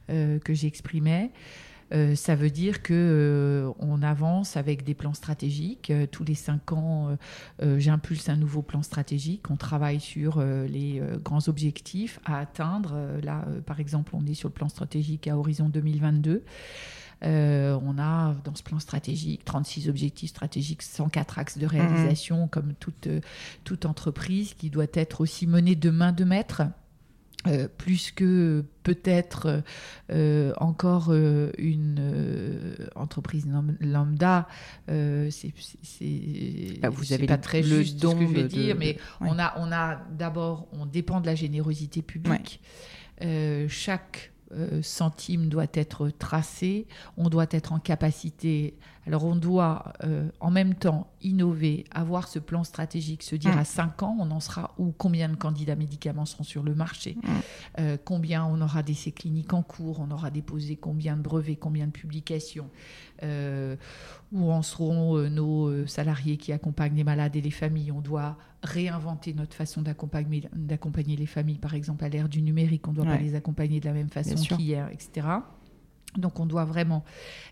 [0.08, 1.32] que j'exprimais.
[1.92, 5.90] Euh, ça veut dire que euh, on avance avec des plans stratégiques.
[5.90, 7.16] Euh, tous les cinq ans,
[7.60, 9.50] j'impulse un nouveau plan stratégique.
[9.50, 12.96] On travaille sur les grands objectifs à atteindre.
[13.22, 16.44] là, par exemple, on est sur le plan stratégique à horizon 2022.
[17.22, 22.74] on a dans ce plan stratégique 36 objectifs stratégiques, 104 axes de mmh réalisation, comme
[22.74, 23.08] toute,
[23.64, 26.62] toute entreprise qui doit être aussi menée de main de maître
[27.46, 29.62] euh, plus que peut-être
[30.10, 33.46] euh, encore euh, une entreprise
[33.80, 34.48] lambda,
[34.88, 35.52] c'est
[36.82, 39.70] bah, vous avez pas très juste ce que je veux dire, mais on a on
[39.70, 42.60] a d'abord on dépend de la générosité publique.
[43.68, 44.32] chaque
[44.82, 48.74] centime doit être tracé, on doit être en capacité
[49.08, 53.58] alors on doit euh, en même temps innover, avoir ce plan stratégique, se dire mm.
[53.58, 57.16] à 5 ans on en sera où, combien de candidats médicaments seront sur le marché,
[57.16, 57.28] mm.
[57.80, 61.86] euh, combien on aura d'essais cliniques en cours, on aura déposé combien de brevets, combien
[61.86, 62.68] de publications,
[63.22, 63.76] euh,
[64.30, 67.90] où en seront nos salariés qui accompagnent les malades et les familles.
[67.92, 72.90] On doit réinventer notre façon d'accompagner les familles, par exemple à l'ère du numérique, on
[72.90, 75.26] ne doit pas les accompagner de la même façon qu'hier, etc.
[76.16, 77.04] Donc on doit vraiment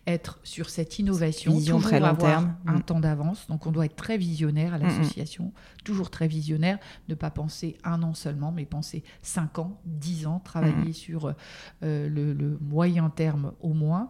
[0.06, 2.56] être sur cette innovation, Vision toujours très long avoir terme.
[2.66, 2.82] un Mm.
[2.82, 3.46] temps d'avance.
[3.48, 4.84] Donc on doit être très visionnaire à Mm, mm.
[4.86, 5.52] l'association,
[5.84, 6.78] toujours très visionnaire,
[7.08, 11.34] ne pas penser un an seulement, mais penser cinq ans, dix ans, travailler sur
[11.82, 14.08] euh, le, le moyen terme au moins.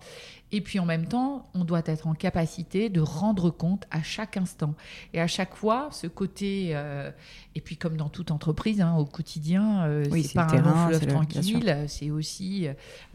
[0.52, 4.36] Et puis en même temps, on doit être en capacité de rendre compte à chaque
[4.36, 4.74] instant.
[5.12, 7.10] Et à chaque fois, ce côté, euh,
[7.56, 10.88] et puis comme dans toute entreprise, hein, au quotidien, euh, Oui, c'est pas un terrain,
[10.88, 12.68] long fleuve tranquille, c'est aussi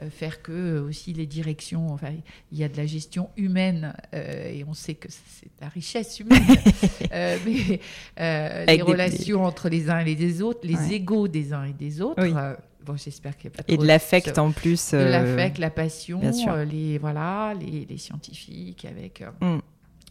[0.10, 2.12] faire que aussi les directions, enfin,
[2.52, 6.20] il y a de la gestion humaine euh, et on sait que c'est la richesse
[6.20, 6.42] humaine,
[7.14, 7.80] euh, mais
[8.20, 10.94] euh, les des- relations entre les uns et les autres, les Ouais.
[10.96, 12.22] égaux des uns et des autres.
[12.24, 12.34] Oui.
[12.86, 14.92] bon, j'espère qu'il n'y a pas Et de l'affect en plus.
[14.92, 16.20] de l'affect, la passion,
[16.70, 19.60] les voilà, les, les scientifiques avec Mm.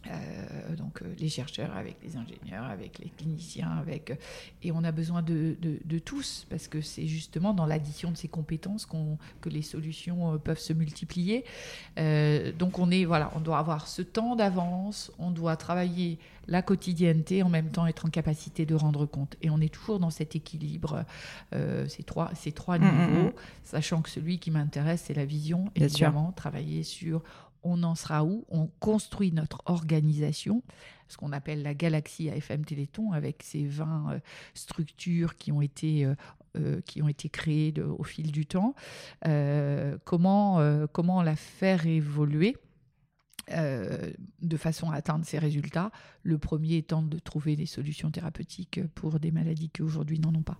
[0.07, 4.15] Euh, donc euh, les chercheurs, avec les ingénieurs, avec les cliniciens, avec euh,
[4.63, 8.17] et on a besoin de, de- de tous parce que c'est justement dans l'addition de
[8.17, 11.45] ces compétences qu'on que les solutions peuvent se multiplier.
[11.99, 16.63] Euh, donc on est voilà, on doit avoir ce temps d'avance, on doit travailler la
[16.63, 20.09] quotidienneté en même temps être en capacité de rendre compte et on est toujours dans
[20.09, 21.05] cet équilibre
[21.53, 23.33] euh, ces trois ces trois Mm, mm, niveaux mm.
[23.63, 26.07] sachant que celui qui m'intéresse, c'est la vision, Bien sûr.
[26.07, 27.21] évidemment, travailler sur
[27.63, 30.63] on en sera où, on construit notre organisation,
[31.07, 34.19] ce qu'on appelle la galaxie AFM Téléthon, avec ces 20 euh,
[34.53, 36.15] structures qui ont été, euh,
[36.57, 38.75] euh, qui ont été créées au fil du temps.
[40.05, 42.57] Comment, comment la faire évoluer
[43.49, 45.91] de façon à atteindre ces résultats.
[46.23, 50.43] Le premier étant de trouver des solutions thérapeutiques pour des maladies qui aujourd'hui n'en ont
[50.43, 50.57] pas.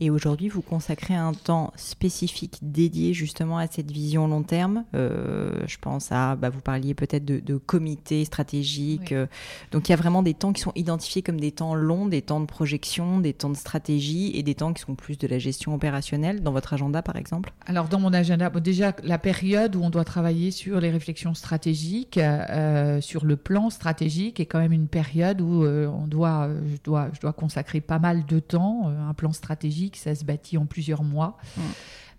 [0.00, 4.84] Et aujourd'hui, vous consacrez un temps spécifique dédié justement à cette vision long terme.
[4.94, 9.10] Euh, je pense à, bah, vous parliez peut-être de, de comités stratégiques.
[9.10, 9.16] Oui.
[9.16, 9.26] euh,
[9.70, 12.22] donc il y a vraiment des temps qui sont identifiés comme des temps longs, des
[12.22, 15.38] temps de projection, des temps de stratégie et des temps qui sont plus de la
[15.38, 17.52] gestion opérationnelle dans votre agenda par exemple?
[17.66, 21.34] Alors dans mon agenda, bon, déjà la période où on doit travailler sur les réflexions
[21.34, 26.48] stratégiques, euh, sur le plan stratégique, est quand même une période où euh, on doit,
[26.66, 28.88] je dois, je dois consacrer pas mal de temps.
[28.88, 31.36] Un plan stratégique, ça se bâtit en plusieurs mois.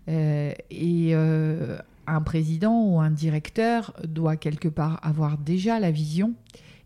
[0.08, 6.34] Euh, et euh, un président ou un directeur doit quelque part avoir déjà la vision.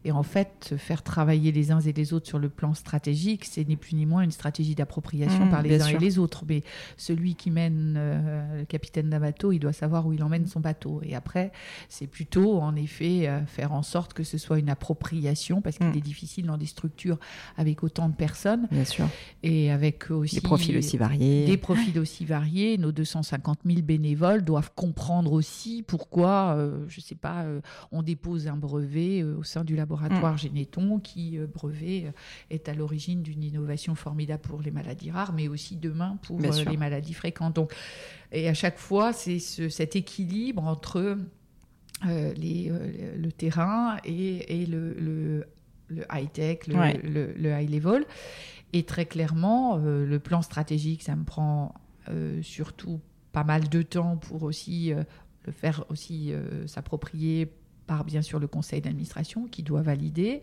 [0.05, 3.68] Et en fait, faire travailler les uns et les autres sur le plan stratégique, c'est
[3.68, 5.96] ni plus ni moins une stratégie d'appropriation Mm, par les uns sûr.
[5.96, 6.44] et les autres.
[6.48, 6.62] Mais
[6.96, 10.61] celui qui mène euh, le capitaine d'un bateau, il doit savoir où il emmène son
[10.61, 11.01] bateau.
[11.05, 11.53] Et après,
[11.88, 15.86] c'est plutôt, en effet, euh, faire en sorte que ce soit une appropriation, parce qu'il
[15.88, 15.96] Mm.
[15.96, 17.18] est difficile dans des structures
[17.57, 19.07] avec autant de personnes Bien sûr.
[19.42, 21.46] et avec aussi Des profils aussi variés.
[21.46, 22.78] des profils aussi variés.
[22.78, 27.44] Nos 250 000 bénévoles doivent comprendre aussi pourquoi, euh, je ne sais pas,
[27.92, 29.76] on dépose un brevet au sein du Mm.
[29.95, 32.11] Laboratoire Généton, qui, euh, brevet, euh,
[32.51, 36.43] est à l'origine d'une innovation formidable pour les maladies rares, mais aussi demain pour euh,
[36.70, 37.55] les maladies fréquentes.
[37.57, 37.72] Donc,
[38.32, 41.18] et à chaque fois, c'est ce- cet équilibre entre
[42.07, 45.45] euh, les, euh, le terrain et, et le, le-
[45.88, 46.99] le high-tech, le, Ouais.
[47.03, 48.05] le- le high-level.
[48.72, 51.74] Et très clairement, euh, le plan stratégique, ça me prend
[52.43, 52.99] surtout
[53.30, 54.93] pas mal de temps pour aussi
[55.47, 56.32] le faire aussi
[56.66, 57.53] s'approprier
[57.91, 60.43] par bien sûr le conseil d'administration qui doit valider,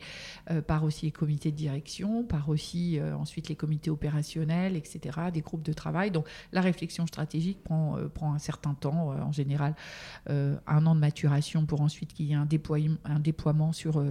[0.52, 5.18] euh, par aussi les comités de direction, par aussi euh, ensuite les comités opérationnels, etc.,
[5.34, 6.12] des groupes de travail.
[6.12, 9.76] Donc la réflexion stratégique prend, euh, prend un certain temps, en général
[10.28, 14.04] un an de maturation pour ensuite qu'il y ait un déploiement, un déploiement sur,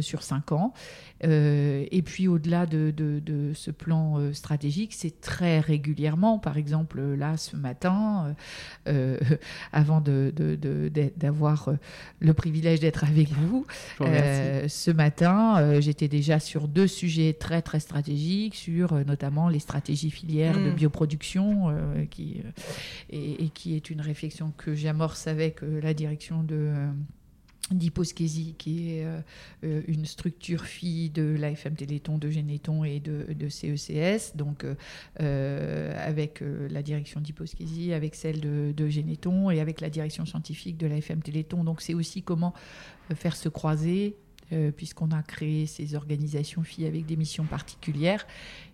[0.00, 0.72] sur cinq ans.
[1.22, 7.56] Et puis au-delà de, de- ce plan stratégique, c'est très régulièrement, par exemple là ce
[7.56, 8.34] matin,
[9.72, 11.70] avant d'avoir
[12.20, 13.66] le privilège d'être avec vous,
[14.00, 19.48] euh, ce matin, euh, j'étais déjà sur deux sujets très très stratégiques, sur euh, notamment
[19.48, 20.74] les stratégies filières de Mm.
[20.74, 21.74] bioproduction,
[22.10, 22.42] qui,
[23.10, 26.72] et, et qui est une réflexion que j'amorce avec la direction de...
[27.70, 29.20] d'Hyposkésie, qui est euh,
[29.64, 34.64] euh, une structure fille de l'AFM Téléthon, de Généton et de, CECS, donc
[35.20, 38.90] euh, avec la direction d'Hyposkésie, avec celle de, de
[39.52, 41.64] et avec la direction scientifique de l'AFM Téléthon.
[41.64, 42.54] Donc c'est aussi comment
[43.14, 44.16] faire se croiser,
[44.52, 48.26] euh, puisqu'on a créé ces organisations filles avec des missions particulières.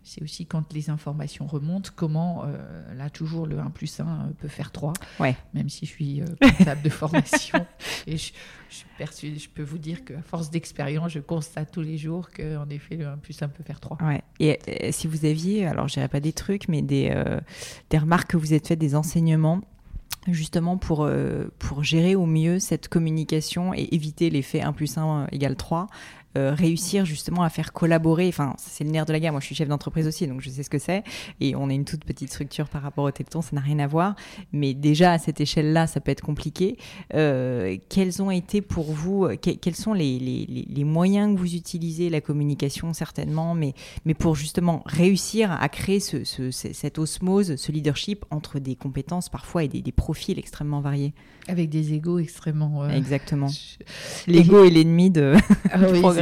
[0.03, 4.33] C'est aussi quand les informations remontent, comment, euh, là toujours le 1 plus 1 euh,
[4.39, 5.37] peut faire 3, Ouais.
[5.53, 7.67] même si je suis comptable de formation.
[8.07, 8.33] Et je,
[8.71, 13.07] je peux vous dire qu'à force d'expérience, je constate tous les jours qu'en effet, le
[13.07, 13.99] 1 plus 1 peut faire 3.
[14.03, 14.23] Ouais.
[14.41, 17.13] Et si vous aviez, alors je dirais pas des trucs, mais des,
[17.91, 19.61] des remarques que vous êtes faites, des enseignements,
[20.29, 25.29] justement pour, euh, pour gérer au mieux cette communication et éviter l'effet 1 plus 1
[25.33, 25.87] égale 3,
[26.37, 28.29] réussir justement à faire collaborer.
[28.29, 29.33] Enfin, c'est le nerf de la guerre.
[29.33, 31.05] Moi, je suis chef d'entreprise aussi, donc je sais ce que c'est.
[31.41, 33.87] Et on est une toute petite structure par rapport au Téléthon, ça n'a rien à
[33.87, 34.15] voir.
[34.53, 36.77] Mais déjà à cette échelle-là, ça peut être compliqué.
[37.11, 42.21] quels ont été pour vous, quels sont les, les, les, moyens que vous utilisez, la
[42.21, 43.75] communication certainement, mais,
[44.05, 49.29] mais pour justement réussir à créer ce, ce, cette osmose, ce leadership entre des compétences
[49.29, 51.13] parfois et des, des profils extrêmement variés?
[51.49, 52.83] Avec des égaux extrêmement.
[52.83, 53.49] Euh, Exactement.
[54.27, 55.35] L'ego est l'ennemi de...
[55.73, 55.79] Ah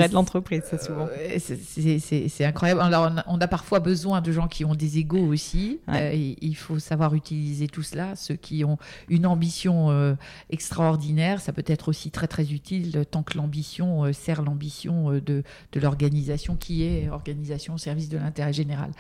[0.09, 1.09] de l'entreprise, ça souvent.
[1.39, 2.81] c'est incroyable.
[2.81, 5.81] Alors, on a, parfois besoin de gens qui ont des égaux aussi.
[5.89, 8.17] Euh, il faut savoir utiliser tout cela.
[8.17, 8.79] Ceux qui ont
[9.09, 10.15] une ambition euh,
[10.51, 15.43] extraordinaire, ça peut être aussi très très utile tant que l'ambition sert l'ambition de,
[15.73, 18.91] de l'organisation qui est organisation au service de l'intérêt général.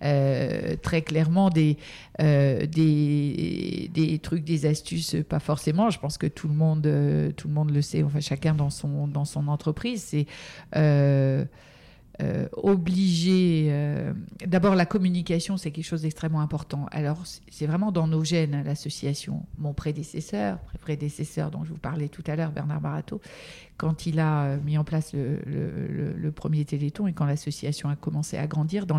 [0.00, 1.76] très clairement, des,
[2.18, 5.90] des, des trucs, des astuces, pas forcément.
[5.90, 8.02] Je pense que tout le monde, euh, tout le monde le sait.
[8.02, 10.26] Enfin, chacun dans son dans son entreprise, c'est
[10.76, 11.44] euh,
[12.22, 13.72] euh, obligé.
[14.46, 16.86] D'abord, la communication, c'est quelque chose d'extrêmement important.
[16.92, 19.44] Alors, c'est vraiment dans nos gènes, l'association.
[19.58, 23.20] Mon prédécesseur, prédécesseur dont je vous parlais tout à l'heure, Bernard Barato,
[23.76, 28.46] quand il a mis en place le, premier Téléthon et quand l'association a commencé à
[28.46, 28.98] grandir, dans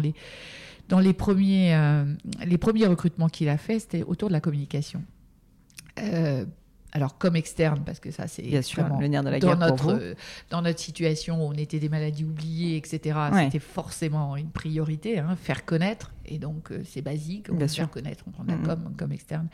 [0.99, 2.03] les premiers,
[2.45, 5.01] les premiers recrutements qu'il a fait, c'était autour de la communication.
[6.95, 10.15] Euh, alors comme externe, parce que ça c'est le de la dans notre
[10.49, 13.19] dans notre situation où on était des maladies oubliées, etc.
[13.33, 16.11] C'était forcément une priorité, hein, faire connaître.
[16.25, 19.47] Et donc euh, c'est basique, on faire connaître, on prend de la com comme externe.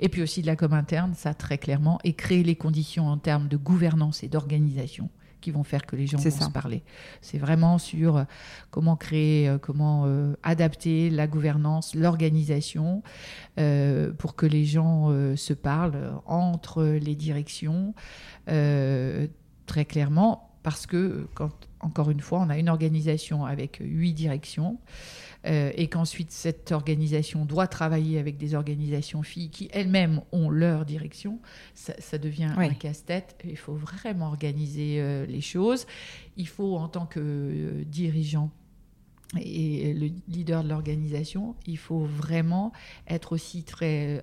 [0.00, 3.16] Et puis aussi de la com interne, ça très clairement, et créer les conditions en
[3.16, 5.08] termes de gouvernance et d'organisation
[5.40, 6.82] qui vont faire que les gens vont se parler.
[7.20, 8.24] C'est vraiment sur euh,
[8.70, 13.02] comment créer, euh, comment euh, adapter la gouvernance, l'organisation
[14.18, 17.92] pour que les gens se parlent entre les directions
[18.46, 24.78] très clairement parce que quand encore une fois on a une organisation avec huit directions
[25.46, 30.84] euh, et qu'ensuite cette organisation doit travailler avec des organisations filles qui elles-mêmes ont leur
[30.84, 31.38] direction,
[31.74, 33.36] ça, devient un casse-tête.
[33.44, 35.86] Il faut vraiment organiser euh, les choses.
[36.36, 38.50] Il faut, en tant que euh, dirigeant,
[39.38, 42.72] et le leader de l'organisation, il faut vraiment
[43.06, 44.22] être aussi très.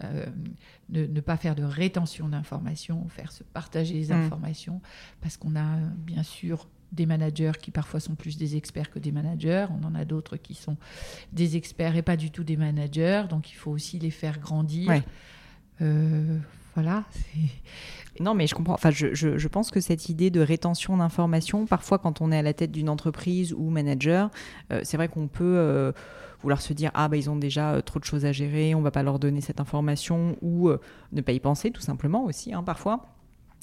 [0.89, 4.13] ne, pas faire de rétention d'informations, faire se partager les mmh.
[4.13, 4.81] informations,
[5.21, 9.11] parce qu'on a bien sûr des managers qui parfois sont plus des experts que des
[9.11, 9.67] managers.
[9.69, 10.77] On en a d'autres qui sont
[11.33, 13.23] des experts et pas du tout des managers.
[13.29, 15.01] Donc il faut aussi les faire grandir.
[15.81, 16.37] Euh,
[16.73, 17.03] voilà.
[18.19, 18.73] Non, mais je comprends.
[18.73, 22.41] Enfin, je, je, pense que cette idée de rétention d'informations, parfois quand on est à
[22.41, 24.31] la tête d'une entreprise ou manager,
[24.71, 25.91] euh, c'est vrai qu'on peut euh,
[26.41, 28.91] vouloir se dire ah bah ils ont déjà trop de choses à gérer, on va
[28.91, 30.69] pas leur donner cette information ou
[31.11, 33.14] ne pas y penser tout simplement aussi hein, parfois.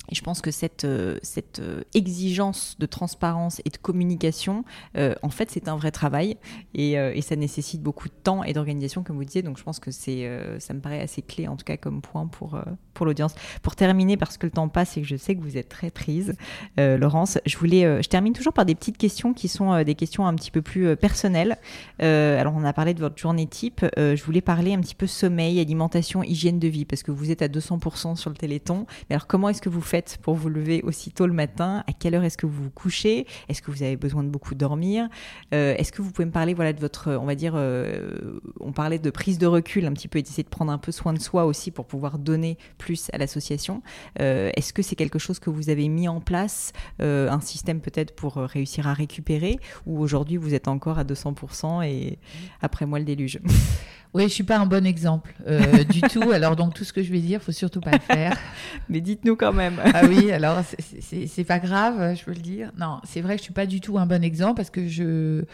[0.09, 4.65] Et je pense que cette, euh, cette euh, exigence de transparence et de communication,
[4.97, 6.37] euh, en fait, c'est un vrai travail
[6.75, 9.43] et, et, ça nécessite beaucoup de temps et d'organisation, comme vous disiez.
[9.43, 10.29] Donc, je pense que c'est,
[10.59, 12.61] ça me paraît assez clé, en tout cas, comme point pour,
[12.95, 13.35] pour l'audience.
[13.63, 15.91] Pour terminer, parce que le temps passe et que je sais que vous êtes très
[15.91, 16.35] prise,
[16.79, 20.35] Laurence, je voulais, je termine toujours par des petites questions qui sont des questions un
[20.35, 21.57] petit peu plus personnelles.
[22.01, 23.85] alors, on a parlé de votre journée type.
[23.97, 27.43] je voulais parler un petit peu sommeil, alimentation, hygiène de vie, parce que vous êtes
[27.43, 28.87] à 200% sur le Téléthon.
[29.09, 31.85] Mais alors, comment est-ce que vous faites pour vous lever aussitôt le matin?
[31.87, 33.27] À quelle heure est-ce que vous vous couchez?
[33.49, 35.09] Est-ce que vous avez besoin de beaucoup dormir?
[35.55, 38.73] Euh, Est-ce que vous pouvez me parler voilà, de votre, on va dire, euh, on
[38.73, 41.21] parlait de prise de recul un petit peu, d'essayer de prendre un peu soin de
[41.21, 43.83] soi aussi pour pouvoir donner plus à l'association.
[44.21, 48.15] Euh, est-ce que c'est quelque chose que vous avez mis en place, un système peut-être
[48.15, 49.59] pour réussir à récupérer?
[49.87, 52.19] Ou aujourd'hui vous êtes encore à 200% et
[52.61, 53.41] après moi le déluge?
[54.15, 56.33] Oui, je suis pas un bon exemple euh, du tout.
[56.33, 58.37] Alors donc tout ce que je vais dire, faut surtout pas le faire.
[58.91, 59.81] Mais dites-nous quand même.
[59.83, 60.59] ah oui, alors
[61.01, 62.73] c'est pas grave, je peux le dire.
[62.79, 65.45] Non, c'est vrai que je suis pas du tout un bon exemple parce que je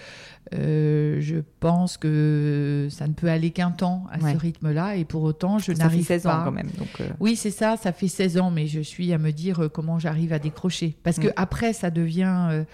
[0.54, 5.22] euh, je pense que ça ne peut aller qu'un temps à ce rythme-là et pour
[5.22, 6.14] autant je n'arrive pas.
[6.14, 6.70] Ça fait 16 ans quand même.
[6.78, 7.08] Donc euh.
[7.20, 10.32] Oui, c'est ça, ça fait 16 ans, mais je suis à me dire comment j'arrive
[10.32, 11.34] à décrocher parce que mm.
[11.36, 12.64] après ça devient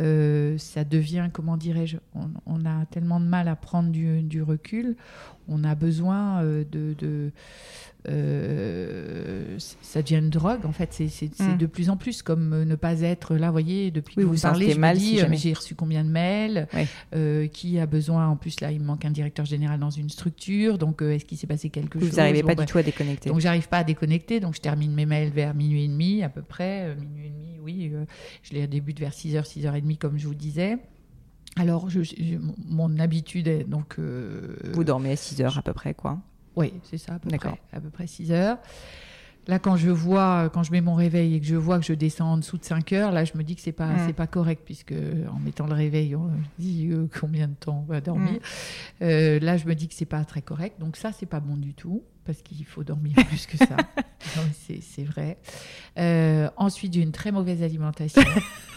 [0.00, 4.96] euh, ça devient, comment dirais-je, on, a tellement de mal à prendre du, recul,
[5.48, 7.30] on a besoin euh, de,
[8.06, 10.92] euh, ça devient une drogue en fait.
[10.92, 11.56] C'est mm.
[11.56, 13.46] de plus en plus comme euh, ne pas être là.
[13.46, 16.68] Vous voyez, depuis que vous, parlez, je mal euh, j'ai reçu combien de mails,
[17.52, 18.28] qui a besoin.
[18.28, 20.78] En plus là, il me manque un directeur général dans une structure.
[20.78, 23.30] Donc, est-ce qu'il s'est passé quelque chose Vous n'arrivez pas du tout à déconnecter.
[23.30, 24.40] Donc, j'arrive pas à déconnecter.
[24.40, 26.94] Donc, je termine mes mails vers minuit et demi à peu près.
[26.96, 27.92] minuit et demi, oui.
[28.42, 30.76] je les débute vers 6h, 6h30 comme je vous disais.
[31.56, 32.00] Alors, je,
[32.66, 33.98] mon habitude est donc.
[33.98, 36.20] vous dormez à 6 h à peu près, quoi
[36.56, 38.58] oui, c'est ça, à peu près, à peu près 6 heures.
[39.46, 41.92] Là, quand je vois, quand je mets mon réveil et que je vois que je
[41.92, 44.06] descends en dessous de 5 heures, là, je me dis que c'est pas, Mm.
[44.06, 44.94] c'est pas correct, puisque
[45.30, 48.32] en mettant le réveil, on dit euh, combien de temps on va dormir.
[48.32, 48.38] Mm.
[49.02, 50.80] Euh, là, je me dis que c'est pas très correct.
[50.80, 53.76] Donc ça, c'est pas bon du tout, parce qu'il faut dormir plus que ça.
[54.80, 55.36] C'est vrai.
[55.98, 58.22] Euh, ensuite, j'ai une très mauvaise alimentation.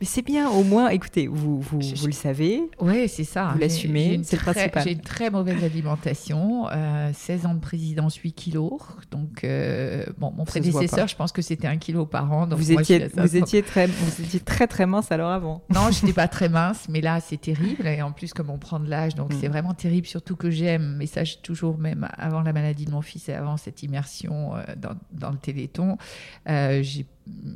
[0.00, 2.62] Mais c'est bien, au moins, écoutez, vous, vous, Je- vous le savez.
[2.80, 3.50] Oui, c'est ça.
[3.54, 4.82] Vous l'assumez, c'est le principal.
[4.84, 8.72] J'ai une très mauvaise alimentation, euh, 16 ans de présidence, 8 kilos.
[9.10, 12.46] Donc, euh, bon, mon prédécesseur, je pense que c'était un kilo par an.
[12.46, 13.36] Donc Vous moi, étiez, vous, 500.
[13.38, 15.62] étiez très, vous étiez très très mince alors avant.
[15.74, 17.86] Non, je n'étais pas très mince, mais là, c'est terrible.
[17.86, 19.36] Et en plus, comme on prend de l'âge, donc Mm.
[19.40, 23.02] c'est vraiment terrible, surtout que j'aime, mais ça, toujours, même avant la maladie de mon
[23.02, 25.96] fils et avant cette immersion euh, dans, dans le téléthon,
[26.48, 27.06] euh, j'ai-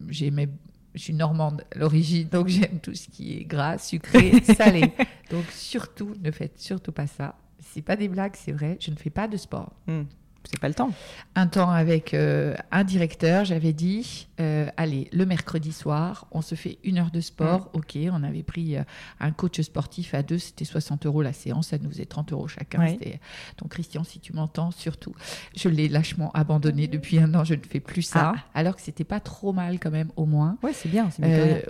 [0.08, 0.48] j'aimais.
[0.94, 4.92] Je suis normande à l'origine, donc j'aime tout ce qui est gras, sucré, salé.
[5.30, 7.34] Donc surtout, ne faites surtout pas ça.
[7.60, 8.76] C'est pas des blagues, c'est vrai.
[8.80, 9.72] Je ne fais pas de sport.
[9.86, 10.04] Hmm.
[10.50, 10.90] C'est pas le temps.
[11.36, 16.54] un temps avec euh, un directeur, j'avais dit, euh, allez, le mercredi soir, on se
[16.54, 17.70] fait une heure de sport.
[17.72, 18.82] Ok, on avait pris euh,
[19.20, 22.46] un coach sportif à deux, c'était 60 euros la séance, ça nous faisait 30 euros
[22.46, 22.78] chacun.
[22.80, 23.20] Ouais.
[23.58, 25.14] Donc Christian, si tu m'entends, surtout,
[25.56, 28.40] je l'ai lâchement abandonné depuis un an, je ne fais plus ça, Ah.
[28.54, 30.58] alors que c'était pas trop mal quand même, au moins.
[30.62, 31.08] Ouais, c'est bien.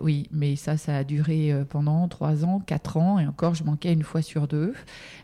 [0.00, 3.92] oui, mais ça, ça a duré pendant trois ans, quatre ans, et encore, je manquais
[3.92, 4.74] une fois sur deux.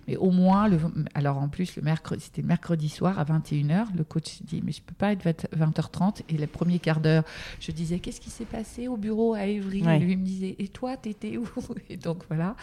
[0.08, 0.78] Mais au moins, le,
[1.14, 3.86] alors en plus, le mercredi, c'était le mercredi soir à 21h.
[3.96, 6.22] Le coach dit, mais je peux pas être 20 20h30.
[6.28, 7.24] Et le premier quart d'heure,
[7.60, 9.82] je disais, qu'est-ce qui s'est passé au bureau à Évry?
[9.82, 9.96] Ouais.
[9.96, 11.48] Et lui me disait, et toi, t'étais où?
[11.88, 12.56] Et donc voilà.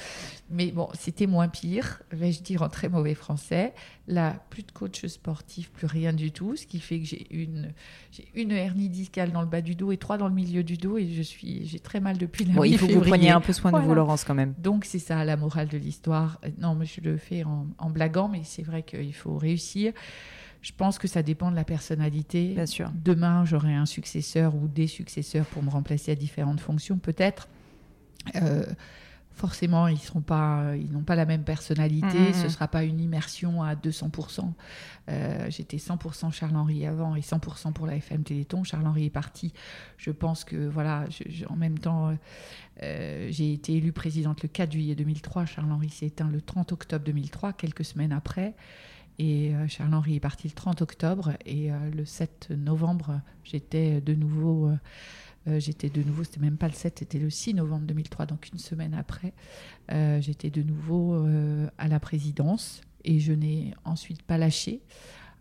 [0.49, 3.73] Mais bon, c'était moins pire, vais-je dire en très mauvais français.
[4.07, 8.51] Là, plus de coach sportif, plus rien du tout, ce qui fait que j'ai une,
[8.51, 11.07] hernie discale dans le bas du dos et trois dans le milieu du dos, et
[11.09, 13.51] je suis, j'ai très mal depuis la Bon, il faut que vous preniez un peu
[13.51, 13.93] soin de vous.
[13.93, 14.53] Laurence, quand même.
[14.59, 16.39] Donc c'est ça la morale de l'histoire.
[16.59, 19.93] Non, mais je le fais en, en blaguant, mais c'est vrai qu'il faut réussir.
[20.61, 22.53] Je pense que ça dépend de la personnalité.
[22.53, 22.91] Bien sûr.
[23.03, 27.47] Demain, j'aurai un successeur ou des successeurs pour me remplacer à différentes fonctions, peut-être.
[28.35, 28.65] Euh,
[29.31, 32.17] forcément, ils seront pas, ils n'ont pas la même personnalité.
[32.19, 32.49] Mhm, Ce mhm.
[32.49, 34.51] sera pas une immersion à 200%.
[35.09, 38.63] Euh, J'étais 100% Charles-Henri avant et 100% pour la FM Téléthon.
[38.63, 39.53] Charles-Henri est parti.
[39.97, 42.17] Je pense que voilà, je- je- en même temps,
[42.83, 45.45] euh, j'ai été élue présidente le 4 juillet 2003.
[45.45, 48.55] Charles-Henri s'est éteint le 30 octobre 2003, quelques semaines après.
[49.19, 54.13] Et euh, Charles-Henri est parti le 30 octobre et euh, le 7 novembre, j'étais de
[54.13, 54.69] nouveau,
[55.47, 58.47] euh, j'étais de nouveau, c'était même pas le 7, c'était le 6 novembre 2003, donc
[58.51, 59.33] une semaine après,
[60.19, 61.25] j'étais de nouveau
[61.77, 64.81] à la présidence et je n'ai ensuite pas lâché.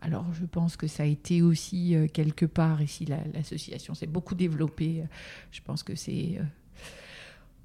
[0.01, 4.35] Alors je pense que ça a été aussi quelque part, ici la- l'association s'est beaucoup
[4.35, 5.03] développée,
[5.51, 6.39] je pense que c'est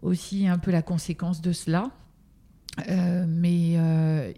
[0.02, 1.90] aussi un peu la conséquence de cela.
[2.88, 3.74] Mais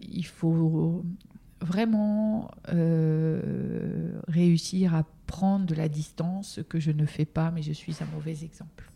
[0.03, 1.03] il faut
[1.65, 7.62] vraiment euh, réussir à prendre de la distance, ce que je ne fais pas, mais
[7.62, 8.91] je suis un mauvais exemple.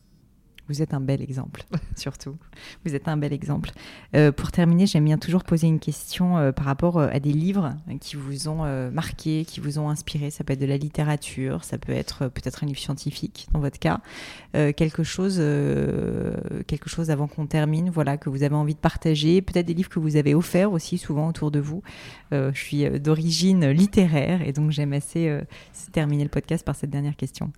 [0.69, 1.65] Vous êtes un bel exemple,
[1.97, 2.37] surtout.
[2.85, 3.71] Vous êtes un bel exemple.
[4.15, 7.33] Euh, pour terminer, j'aime bien toujours poser une question euh, par rapport euh, à des
[7.33, 10.31] livres qui vous ont marqué, qui vous ont inspiré.
[10.31, 13.79] Ça peut être de la littérature, ça peut être peut-être un livre scientifique dans votre
[13.79, 14.01] cas.
[14.53, 15.37] Quelque chose,
[16.67, 19.41] quelque chose avant qu'on termine, voilà, que vous avez envie de partager.
[19.43, 21.83] Peut-être des livres que vous avez offerts aussi souvent autour de vous.
[22.33, 25.41] Je suis d'origine littéraire et donc j'aime assez
[25.93, 27.53] terminer le podcast par cette dernière question.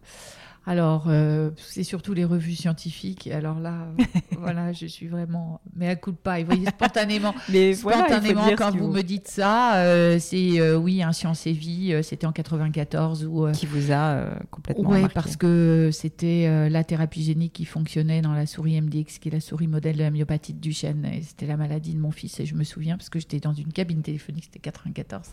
[0.67, 3.27] Alors, euh, c'est surtout les revues scientifiques.
[3.29, 3.87] Alors là,
[4.39, 5.61] voilà, je suis vraiment.
[5.75, 6.39] Mais à coup de pas.
[6.41, 11.13] Vous voyez, spontanément, Mais spontanément quand vous me dites ça, euh, c'est euh, oui, un
[11.13, 13.47] Science et Vie, c'était en 94 ou.
[13.47, 18.35] euh, qui vous a complètement Oui, parce que c'était la thérapie génique qui fonctionnait dans
[18.35, 21.07] la souris MDX, qui est la souris modèle de la myopathie de Duchenne.
[21.07, 22.39] Et c'était la maladie de mon fils.
[22.39, 25.31] Et je me souviens, parce que j'étais dans une cabine téléphonique, c'était 94.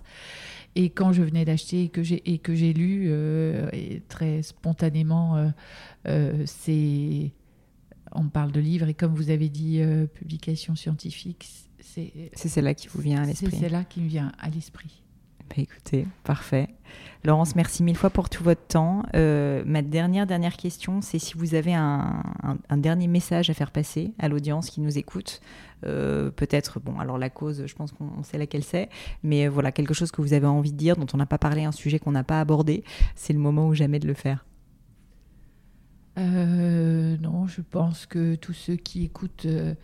[0.76, 4.44] Et quand je venais d'acheter et que j'ai et que j'ai lu, euh, et très
[4.44, 5.50] spontanément, euh,
[6.08, 7.32] euh, c'est
[8.14, 9.82] on parle de livres et comme vous avez dit,
[10.14, 11.48] publication scientifique,
[11.80, 13.58] c'est C'est celle-là qui vous vient à c'est l'esprit.
[13.60, 15.02] celle-là qui me vient à l'esprit.
[15.50, 16.68] Bah, écoutez, parfait.
[17.24, 19.04] Laurence, merci mille fois pour tout votre temps.
[19.16, 23.54] Euh, ma dernière, dernière question, c'est si vous avez un, un- un dernier message à
[23.54, 25.42] faire passer à l'audience qui nous écoute.
[25.86, 28.90] Euh, Peut-être, bon, alors la cause, je pense qu'on on sait laquelle c'est,
[29.24, 31.64] mais voilà, quelque chose que vous avez envie de dire, dont on n'a pas parlé,
[31.66, 32.84] un sujet qu'on n'a pas abordé,
[33.16, 34.46] c'est le moment ou jamais de le faire.
[36.18, 39.76] Euh, non, je pense que tous ceux qui écoutent, euh,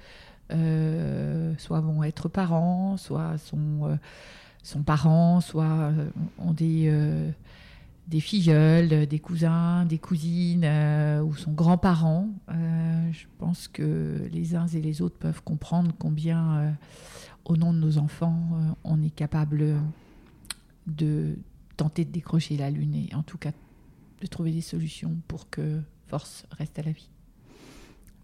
[0.52, 3.96] euh, soit vont être parents, soit sont, euh,
[4.64, 7.30] sont parents, soit euh, ont des, euh,
[8.08, 12.30] des filleuls, des cousins, des cousines, euh, ou sont grands-parents.
[12.50, 16.72] Euh, je pense que les uns et les autres peuvent comprendre combien, euh,
[17.46, 19.78] au nom de nos enfants, euh, on est capable
[20.88, 21.36] de
[21.78, 23.52] tenter de décrocher la Lune et en tout cas
[24.22, 27.10] de trouver des solutions pour que Force reste à la vie.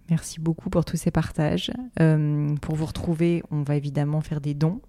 [0.10, 1.72] Merci beaucoup pour tous ces partages.
[2.00, 4.82] Euh, pour vous retrouver, on va évidemment faire des dons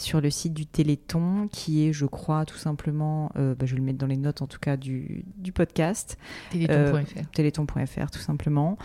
[0.00, 3.78] sur le site du Téléthon, qui est, je crois, tout simplement, euh, bah, je vais
[3.78, 6.18] le mettre dans les notes en tout cas du, du podcast.
[6.50, 7.30] Téléthon.fr.
[7.32, 8.78] Téléthon.fr, tout simplement.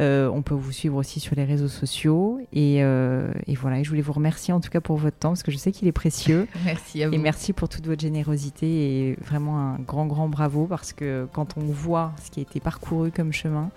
[0.00, 2.40] Euh, on peut vous suivre aussi sur les réseaux sociaux.
[2.52, 5.42] Et, et, voilà, et je voulais vous remercier en tout cas pour votre temps, parce
[5.42, 6.48] que je sais qu'il est précieux.
[6.64, 7.14] merci à vous.
[7.14, 11.56] Et merci pour toute votre générosité et vraiment un grand, grand bravo, parce que quand
[11.56, 13.70] on voit ce qui a été parcouru comme chemin,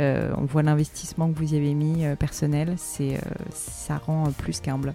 [0.00, 3.20] euh, on voit l'investissement que vous y avez mis euh, personnel, c'est, euh,
[3.50, 4.94] ça rend plus qu'humble.